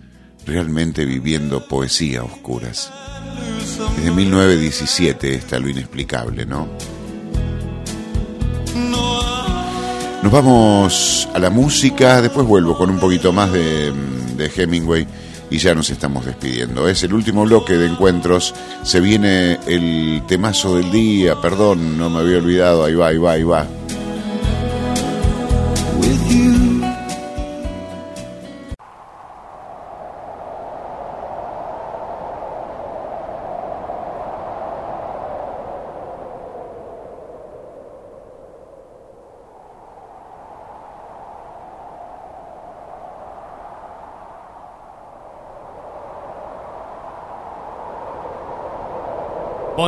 realmente 0.49 1.05
viviendo 1.05 1.67
poesía 1.69 2.21
a 2.21 2.25
oscuras. 2.25 2.91
Desde 3.97 4.11
1917 4.11 5.35
está 5.35 5.59
lo 5.59 5.69
inexplicable, 5.69 6.47
¿no? 6.47 6.69
Nos 10.23 10.33
vamos 10.33 11.29
a 11.33 11.39
la 11.39 11.51
música, 11.51 12.21
después 12.21 12.47
vuelvo 12.47 12.77
con 12.77 12.91
un 12.91 12.99
poquito 12.99 13.33
más 13.33 13.53
de, 13.53 13.93
de 14.37 14.51
Hemingway 14.55 15.07
y 15.51 15.59
ya 15.59 15.75
nos 15.75 15.91
estamos 15.91 16.27
despidiendo. 16.27 16.89
Es 16.89 17.03
el 17.03 17.15
último 17.15 17.45
bloque 17.45 17.75
de 17.75 17.87
encuentros. 17.87 18.55
Se 18.83 19.01
viene 19.01 19.59
el 19.67 20.23
temazo 20.27 20.77
del 20.77 20.91
día, 20.91 21.41
perdón, 21.41 21.97
no 21.97 22.11
me 22.11 22.21
había 22.21 22.39
olvidado. 22.39 22.85
Ahí 22.85 22.95
va, 22.95 23.09
ahí 23.09 23.19
va, 23.19 23.33
ahí 23.33 23.43
va. 23.45 23.67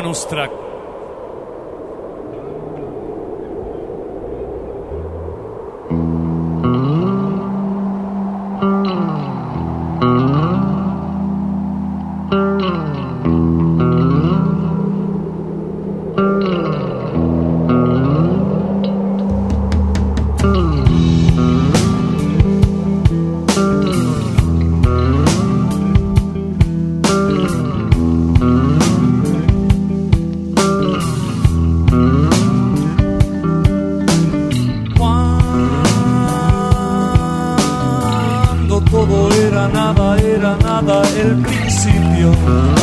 Dominus 0.01 0.25
Track. 0.25 0.60
El 41.31 41.43
principio. 41.43 42.80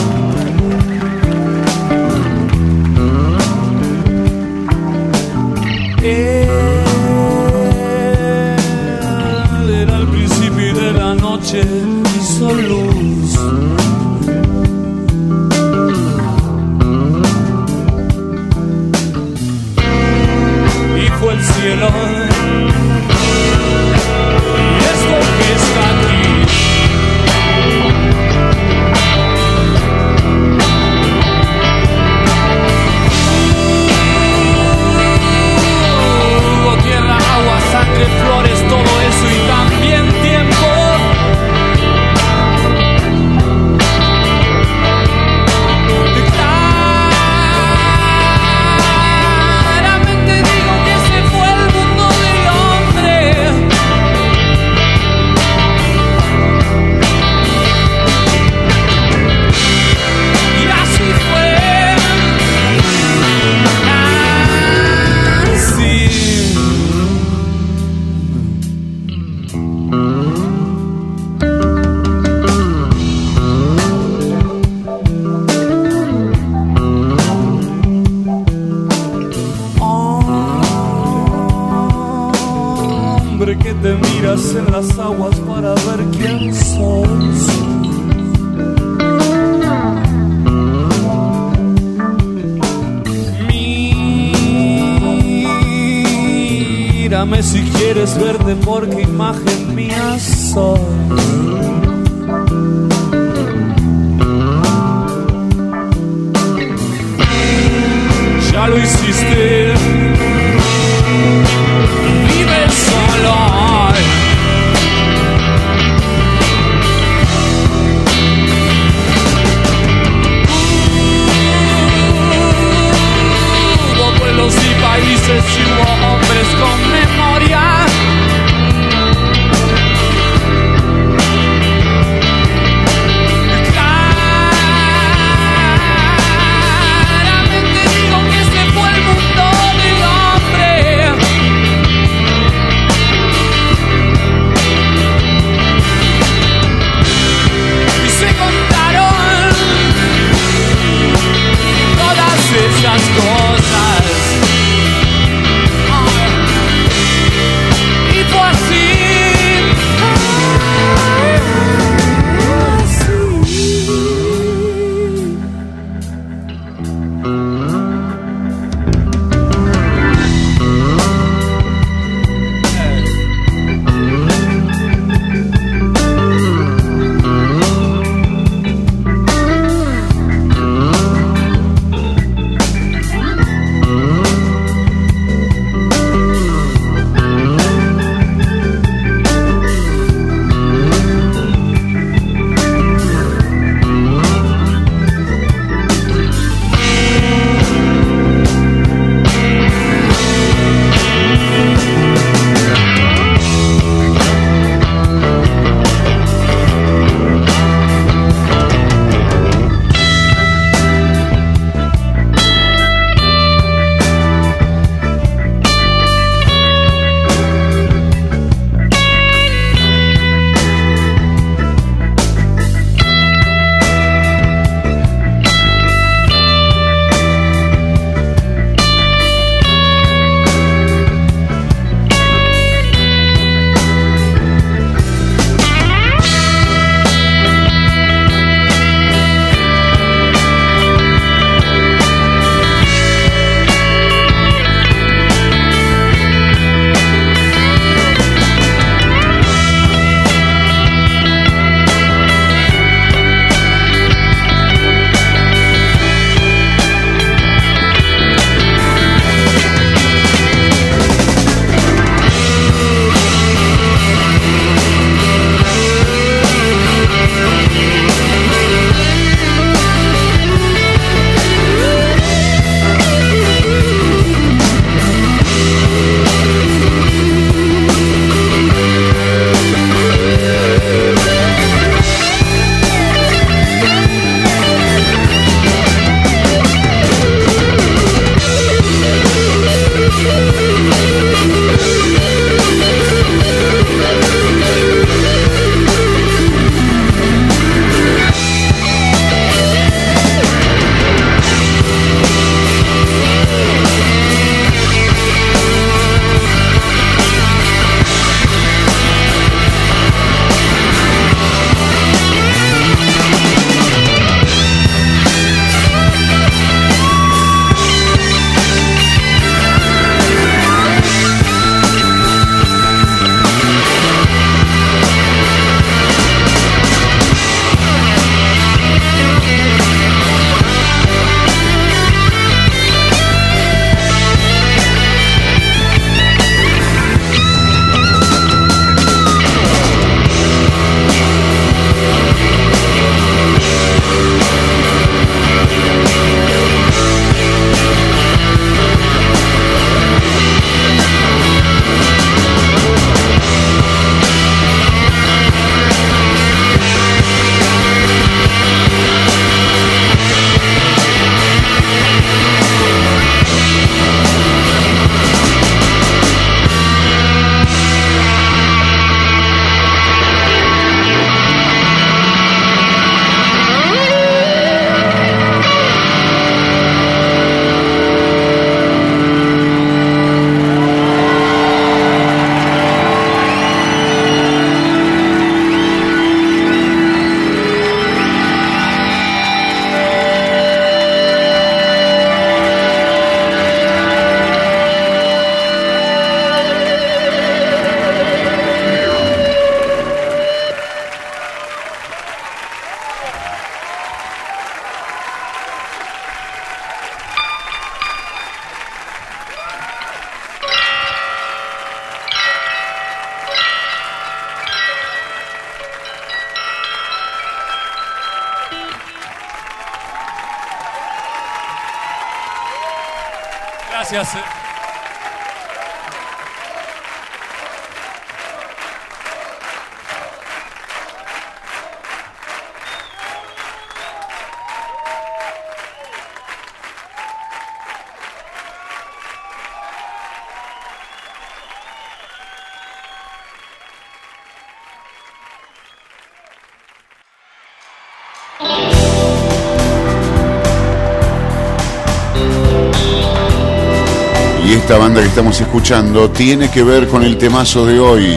Que 455.21 455.29
estamos 455.29 455.59
escuchando 455.59 456.29
tiene 456.29 456.69
que 456.69 456.83
ver 456.83 457.07
con 457.07 457.23
el 457.23 457.37
temazo 457.37 457.85
de 457.87 457.99
hoy. 457.99 458.35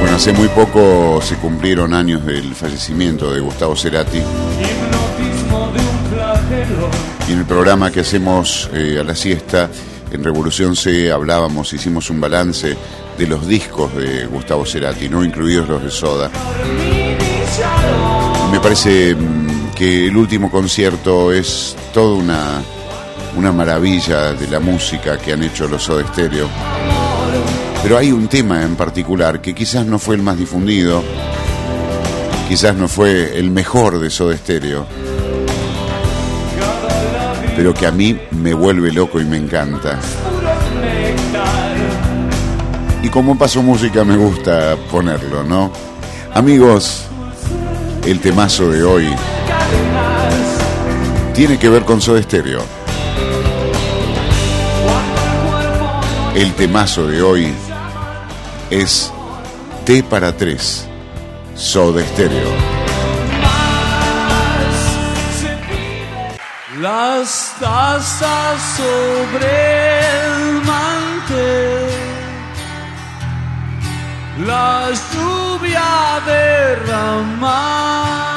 Bueno, 0.00 0.16
hace 0.16 0.32
muy 0.34 0.48
poco 0.48 1.20
se 1.22 1.36
cumplieron 1.36 1.94
años 1.94 2.26
del 2.26 2.54
fallecimiento 2.54 3.32
de 3.32 3.40
Gustavo 3.40 3.74
Cerati. 3.74 4.18
Y 7.26 7.32
en 7.32 7.38
el 7.38 7.46
programa 7.46 7.90
que 7.90 8.00
hacemos 8.00 8.68
eh, 8.74 8.98
a 9.00 9.04
la 9.04 9.14
siesta, 9.14 9.70
en 10.10 10.22
Revolución 10.22 10.76
C, 10.76 11.10
hablábamos, 11.10 11.72
hicimos 11.72 12.10
un 12.10 12.20
balance 12.20 12.76
de 13.16 13.26
los 13.26 13.46
discos 13.46 13.96
de 13.96 14.26
Gustavo 14.26 14.66
Cerati, 14.66 15.08
no 15.08 15.24
incluidos 15.24 15.68
los 15.68 15.82
de 15.82 15.90
Soda. 15.90 16.30
Me 18.52 18.60
parece 18.60 19.14
mm, 19.14 19.70
que 19.74 20.08
el 20.08 20.16
último 20.16 20.50
concierto 20.50 21.32
es 21.32 21.76
toda 21.94 22.16
una, 22.16 22.60
una 23.36 23.52
maravilla 23.52 24.32
de 24.32 24.48
la 24.48 24.58
música 24.58 25.16
que 25.16 25.32
han 25.32 25.44
hecho 25.44 25.68
los 25.68 25.84
Soda 25.84 26.04
Stereo. 26.08 26.48
Pero 27.84 27.96
hay 27.96 28.10
un 28.10 28.26
tema 28.26 28.62
en 28.62 28.74
particular 28.74 29.40
que 29.40 29.54
quizás 29.54 29.86
no 29.86 30.00
fue 30.00 30.16
el 30.16 30.22
más 30.22 30.36
difundido, 30.36 31.04
quizás 32.48 32.74
no 32.74 32.88
fue 32.88 33.38
el 33.38 33.52
mejor 33.52 34.00
de 34.00 34.10
Soda 34.10 34.36
Stereo, 34.36 34.84
pero 37.54 37.72
que 37.72 37.86
a 37.86 37.92
mí 37.92 38.18
me 38.32 38.54
vuelve 38.54 38.90
loco 38.90 39.20
y 39.20 39.24
me 39.24 39.36
encanta. 39.36 40.00
Y 43.04 43.08
como 43.08 43.38
paso 43.38 43.62
música 43.62 44.02
me 44.02 44.16
gusta 44.16 44.76
ponerlo, 44.90 45.44
¿no? 45.44 45.70
Amigos, 46.34 47.04
el 48.04 48.18
temazo 48.18 48.68
de 48.68 48.82
hoy 48.82 49.06
tiene 51.34 51.58
que 51.58 51.68
ver 51.68 51.84
con 51.84 52.00
Soda 52.00 52.22
Stereo. 52.22 52.64
El 56.34 56.54
temazo 56.54 57.06
de 57.06 57.20
hoy 57.22 57.54
es 58.70 59.12
T 59.84 60.02
para 60.04 60.34
tres, 60.36 60.88
Soda 61.54 62.02
Stereo. 62.04 62.50
Las 66.80 67.54
tazas 67.58 68.62
sobre 68.76 70.00
el 70.26 70.62
mantel, 70.62 71.88
la 74.46 74.90
lluvia 75.14 76.20
derramada, 76.26 78.33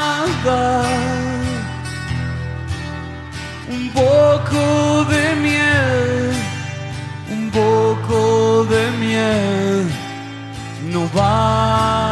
poco 3.98 5.06
de 5.06 5.26
miel, 5.48 6.32
un 7.36 7.44
poco 7.50 8.20
de 8.66 8.84
miel, 9.04 9.90
no 10.94 11.02
basta. 11.20 12.08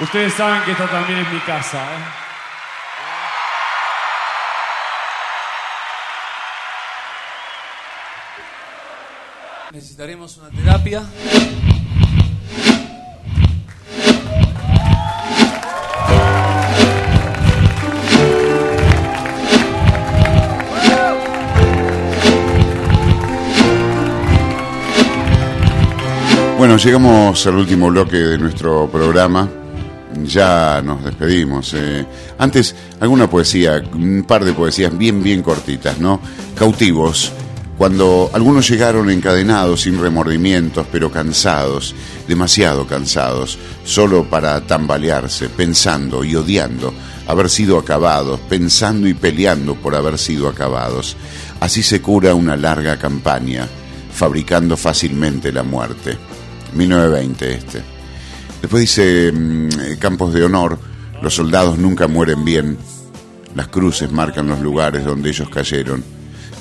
Ustedes 0.02 0.34
saben 0.34 0.64
que 0.64 0.72
esta 0.72 0.88
también 0.88 1.20
es 1.20 1.32
mi 1.32 1.39
casa, 1.39 1.78
¿eh? 1.78 2.30
Necesitaremos 9.72 10.38
una 10.38 10.50
terapia. 10.50 11.04
Bueno, 26.57 26.78
llegamos 26.78 27.45
al 27.48 27.56
último 27.56 27.90
bloque 27.90 28.18
de 28.18 28.38
nuestro 28.38 28.90
programa. 28.90 29.48
Ya 30.26 30.82
nos 30.82 31.04
despedimos. 31.04 31.74
eh. 31.76 32.06
Antes, 32.38 32.76
alguna 33.00 33.30
poesía, 33.30 33.82
un 33.94 34.24
par 34.28 34.46
de 34.46 34.54
poesías 34.54 34.98
bien, 34.98 35.24
bien 35.24 35.41
cortitas, 35.41 36.00
¿no? 36.00 36.20
Cautivos. 36.58 37.32
Cuando 37.78 38.30
algunos 38.34 38.70
llegaron 38.70 39.10
encadenados, 39.10 39.84
sin 39.84 40.02
remordimientos, 40.02 40.86
pero 40.91 41.10
cansados, 41.10 41.96
demasiado 42.28 42.86
cansados, 42.86 43.58
solo 43.86 44.26
para 44.26 44.60
tambalearse, 44.68 45.48
pensando 45.48 46.26
y 46.26 46.36
odiando 46.36 46.94
haber 47.26 47.50
sido 47.50 47.78
acabados, 47.78 48.40
pensando 48.50 49.08
y 49.08 49.14
peleando 49.14 49.76
por 49.76 49.96
haber 49.96 50.18
sido 50.18 50.50
acabados. 50.50 51.16
Así 51.62 51.82
se 51.82 52.02
cura 52.02 52.34
una 52.34 52.58
larga 52.58 52.98
campaña, 52.98 53.68
fabricando 54.12 54.76
fácilmente 54.76 55.52
la 55.52 55.64
muerte. 55.64 56.18
1920 56.74 57.54
este. 57.54 57.99
Después 58.61 58.81
dice 58.81 59.31
mm, 59.31 59.98
Campos 59.99 60.34
de 60.34 60.44
Honor, 60.44 60.77
los 61.22 61.34
soldados 61.34 61.77
nunca 61.77 62.07
mueren 62.07 62.44
bien. 62.44 62.77
Las 63.56 63.68
cruces 63.68 64.11
marcan 64.11 64.48
los 64.48 64.60
lugares 64.60 65.06
donde 65.06 65.30
ellos 65.30 65.49
cayeron. 65.49 66.03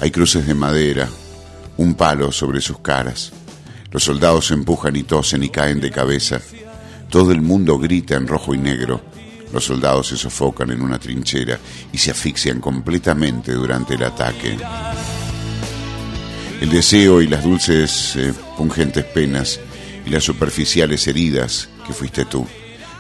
Hay 0.01 0.11
cruces 0.11 0.47
de 0.47 0.55
madera, 0.55 1.09
un 1.77 1.95
palo 1.95 2.33
sobre 2.33 2.61
sus 2.61 2.79
caras. 2.79 3.33
Los 3.91 4.05
soldados 4.05 4.47
se 4.47 4.55
empujan 4.55 4.97
y 4.97 5.03
tosen 5.03 5.43
y 5.43 5.49
caen 5.49 5.81
de 5.81 5.91
cabeza. 5.91 6.41
Todo 7.11 7.33
el 7.33 7.41
mundo 7.41 7.79
grita 7.79 8.17
en 8.17 8.27
rojo 8.27 8.55
y 8.55 8.59
negro. 8.59 9.01
Los 9.53 9.65
soldados 9.65 10.09
se 10.09 10.17
sofocan 10.17 10.71
en 10.71 10.83
una 10.83 10.99
trinchera 10.99 11.59
y 11.93 11.99
se 11.99 12.11
asfixian 12.11 12.61
completamente 12.61 13.53
durante 13.53 13.95
el 13.95 14.05
ataque. 14.05 14.57
El 16.61 16.71
deseo 16.71 17.23
y 17.23 17.29
las 17.29 17.45
dulces, 17.45 18.17
eh, 18.17 18.35
pungentes 18.57 19.05
penas 19.05 19.59
y 20.05 20.11
las 20.11 20.25
superficiales 20.25 21.07
heridas 21.07 21.69
que 21.89 21.95
fuiste 21.95 22.27
tú 22.27 22.47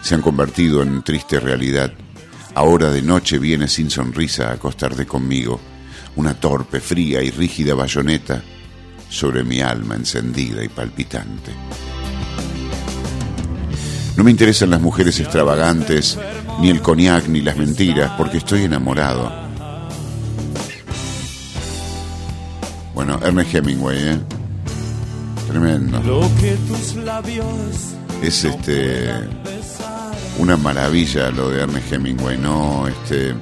se 0.02 0.14
han 0.14 0.22
convertido 0.22 0.82
en 0.82 1.02
triste 1.02 1.38
realidad. 1.38 1.92
Ahora 2.54 2.90
de 2.90 3.02
noche 3.02 3.38
vienes 3.38 3.72
sin 3.72 3.90
sonrisa 3.90 4.48
a 4.48 4.52
acostarte 4.54 5.06
conmigo, 5.06 5.60
una 6.16 6.32
torpe, 6.34 6.80
fría 6.80 7.22
y 7.22 7.30
rígida 7.30 7.74
bayoneta 7.74 8.42
sobre 9.10 9.44
mi 9.44 9.60
alma 9.60 9.96
encendida 9.96 10.64
y 10.64 10.68
palpitante. 10.68 11.52
No 14.16 14.24
me 14.24 14.30
interesan 14.30 14.70
las 14.70 14.80
mujeres 14.80 15.20
extravagantes, 15.20 16.18
ni 16.60 16.70
el 16.70 16.80
cognac, 16.80 17.28
ni 17.28 17.42
las 17.42 17.56
mentiras, 17.56 18.12
porque 18.16 18.38
estoy 18.38 18.64
enamorado. 18.64 19.30
Bueno, 22.94 23.20
Ernest 23.22 23.54
Hemingway, 23.54 24.08
¿eh? 24.08 24.18
Tremendo. 25.46 26.02
Lo 26.02 26.22
que 26.40 26.56
tus 26.66 26.96
labios 26.96 27.97
Es 28.22 28.44
este 28.44 29.10
una 30.38 30.56
maravilla 30.56 31.30
lo 31.30 31.50
de 31.50 31.62
Ernest 31.62 31.92
Hemingway, 31.92 32.38
¿no? 32.38 32.86
Este 32.86 33.30
es 33.30 33.36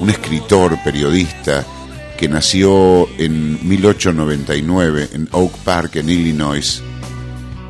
un, 0.00 0.10
escritor, 0.10 0.78
periodista 0.84 1.64
que 2.18 2.28
nació 2.28 3.08
en 3.18 3.66
1899 3.68 5.10
en 5.12 5.28
Oak 5.32 5.52
Park, 5.58 5.96
en 5.96 6.08
Illinois, 6.08 6.82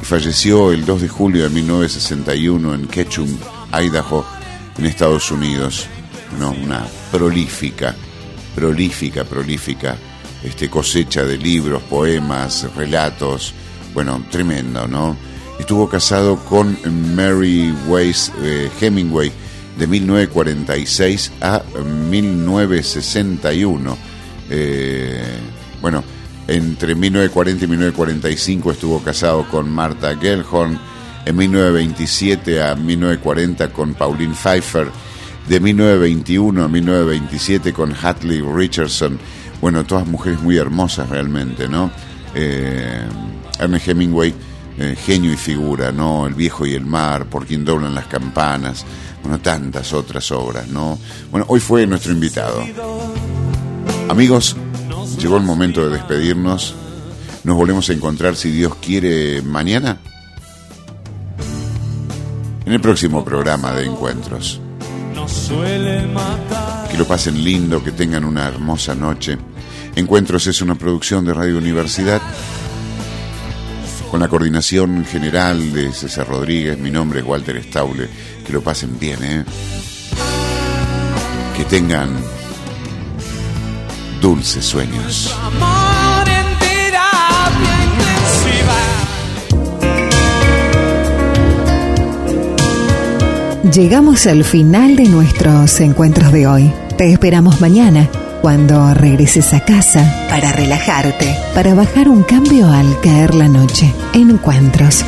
y 0.00 0.04
falleció 0.04 0.72
el 0.72 0.84
2 0.84 1.02
de 1.02 1.08
julio 1.08 1.42
de 1.44 1.50
1961 1.50 2.74
en 2.74 2.86
Ketchum, 2.86 3.28
Idaho, 3.72 4.24
en 4.78 4.86
Estados 4.86 5.30
Unidos. 5.30 5.86
¿no? 6.38 6.50
Una 6.50 6.86
prolífica, 7.10 7.94
prolífica, 8.54 9.24
prolífica 9.24 9.96
este, 10.42 10.68
cosecha 10.70 11.24
de 11.24 11.38
libros, 11.38 11.82
poemas, 11.82 12.68
relatos, 12.74 13.54
bueno, 13.94 14.22
tremendo, 14.30 14.86
¿no? 14.86 15.16
Estuvo 15.58 15.88
casado 15.88 16.36
con 16.36 16.76
Mary 17.14 17.74
Weiss 17.88 18.30
eh, 18.42 18.70
Hemingway 18.80 19.32
de 19.78 19.86
1946 19.86 21.32
a 21.40 21.62
1961. 22.10 23.96
Eh, 24.50 25.38
bueno, 25.80 26.04
entre 26.46 26.94
1940 26.94 27.64
y 27.64 27.68
1945 27.68 28.70
estuvo 28.72 29.02
casado 29.02 29.48
con 29.48 29.70
Martha 29.70 30.16
Gellhorn, 30.16 30.78
en 31.24 31.36
1927 31.36 32.62
a 32.62 32.76
1940 32.76 33.72
con 33.72 33.94
Pauline 33.94 34.34
Pfeiffer, 34.34 34.88
de 35.48 35.60
1921 35.60 36.62
a 36.62 36.68
1927 36.68 37.72
con 37.72 37.92
Hatley 37.94 38.42
Richardson. 38.42 39.18
Bueno, 39.60 39.84
todas 39.84 40.06
mujeres 40.06 40.40
muy 40.40 40.56
hermosas 40.56 41.08
realmente, 41.08 41.68
¿no? 41.68 41.90
Eh, 42.34 43.02
Ernest 43.58 43.88
Hemingway, 43.88 44.34
eh, 44.78 44.96
genio 44.98 45.32
y 45.32 45.36
figura, 45.36 45.90
¿no? 45.92 46.26
El 46.26 46.34
viejo 46.34 46.66
y 46.66 46.74
el 46.74 46.84
mar, 46.84 47.26
por 47.26 47.46
quien 47.46 47.64
doblan 47.64 47.94
las 47.94 48.06
campanas, 48.06 48.84
bueno, 49.22 49.40
tantas 49.40 49.92
otras 49.92 50.30
obras, 50.32 50.68
¿no? 50.68 50.98
Bueno, 51.30 51.46
hoy 51.48 51.60
fue 51.60 51.86
nuestro 51.86 52.12
invitado. 52.12 52.62
Amigos, 54.08 54.56
llegó 55.18 55.36
el 55.36 55.42
momento 55.42 55.84
de 55.84 55.96
despedirnos. 55.96 56.74
Nos 57.44 57.56
volvemos 57.56 57.88
a 57.88 57.92
encontrar, 57.92 58.36
si 58.36 58.50
Dios 58.50 58.74
quiere, 58.76 59.40
mañana. 59.40 59.98
En 62.66 62.72
el 62.72 62.80
próximo 62.80 63.24
programa 63.24 63.72
de 63.72 63.86
encuentros. 63.86 64.60
Nos 65.26 65.32
suele 65.32 66.06
matar. 66.06 66.88
Que 66.88 66.96
lo 66.96 67.04
pasen 67.04 67.42
lindo, 67.42 67.82
que 67.82 67.90
tengan 67.90 68.24
una 68.24 68.46
hermosa 68.46 68.94
noche. 68.94 69.36
Encuentros 69.96 70.46
es 70.46 70.62
una 70.62 70.76
producción 70.76 71.24
de 71.24 71.34
Radio 71.34 71.58
Universidad 71.58 72.22
con 74.10 74.20
la 74.20 74.28
coordinación 74.28 75.04
general 75.04 75.72
de 75.72 75.92
César 75.92 76.28
Rodríguez. 76.28 76.78
Mi 76.78 76.90
nombre 76.92 77.20
es 77.20 77.26
Walter 77.26 77.56
Staule. 77.64 78.08
Que 78.46 78.52
lo 78.52 78.62
pasen 78.62 78.98
bien, 79.00 79.24
¿eh? 79.24 79.44
Que 81.56 81.64
tengan 81.64 82.10
dulces 84.20 84.64
sueños. 84.64 85.34
Llegamos 93.62 94.26
al 94.26 94.44
final 94.44 94.96
de 94.96 95.04
nuestros 95.04 95.80
encuentros 95.80 96.30
de 96.32 96.46
hoy. 96.46 96.72
Te 96.96 97.10
esperamos 97.10 97.60
mañana 97.60 98.08
cuando 98.42 98.94
regreses 98.94 99.52
a 99.54 99.60
casa 99.60 100.26
para 100.28 100.52
relajarte, 100.52 101.36
para 101.54 101.74
bajar 101.74 102.08
un 102.08 102.22
cambio 102.22 102.70
al 102.70 103.00
caer 103.00 103.34
la 103.34 103.48
noche. 103.48 103.92
Encuentros. 104.12 105.04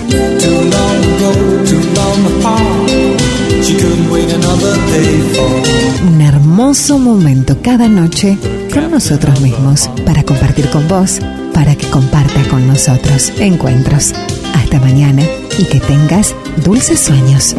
Un 6.06 6.20
hermoso 6.20 6.98
momento 6.98 7.58
cada 7.62 7.88
noche 7.88 8.38
con 8.72 8.90
nosotros 8.90 9.40
mismos 9.40 9.88
para 10.04 10.24
compartir 10.24 10.68
con 10.70 10.88
vos, 10.88 11.20
para 11.52 11.76
que 11.76 11.88
compartas 11.88 12.46
con 12.48 12.66
nosotros. 12.66 13.32
Encuentros. 13.38 14.14
Hasta 14.54 14.80
mañana 14.80 15.22
y 15.58 15.64
que 15.64 15.80
tengas 15.80 16.34
dulces 16.64 16.98
sueños. 16.98 17.54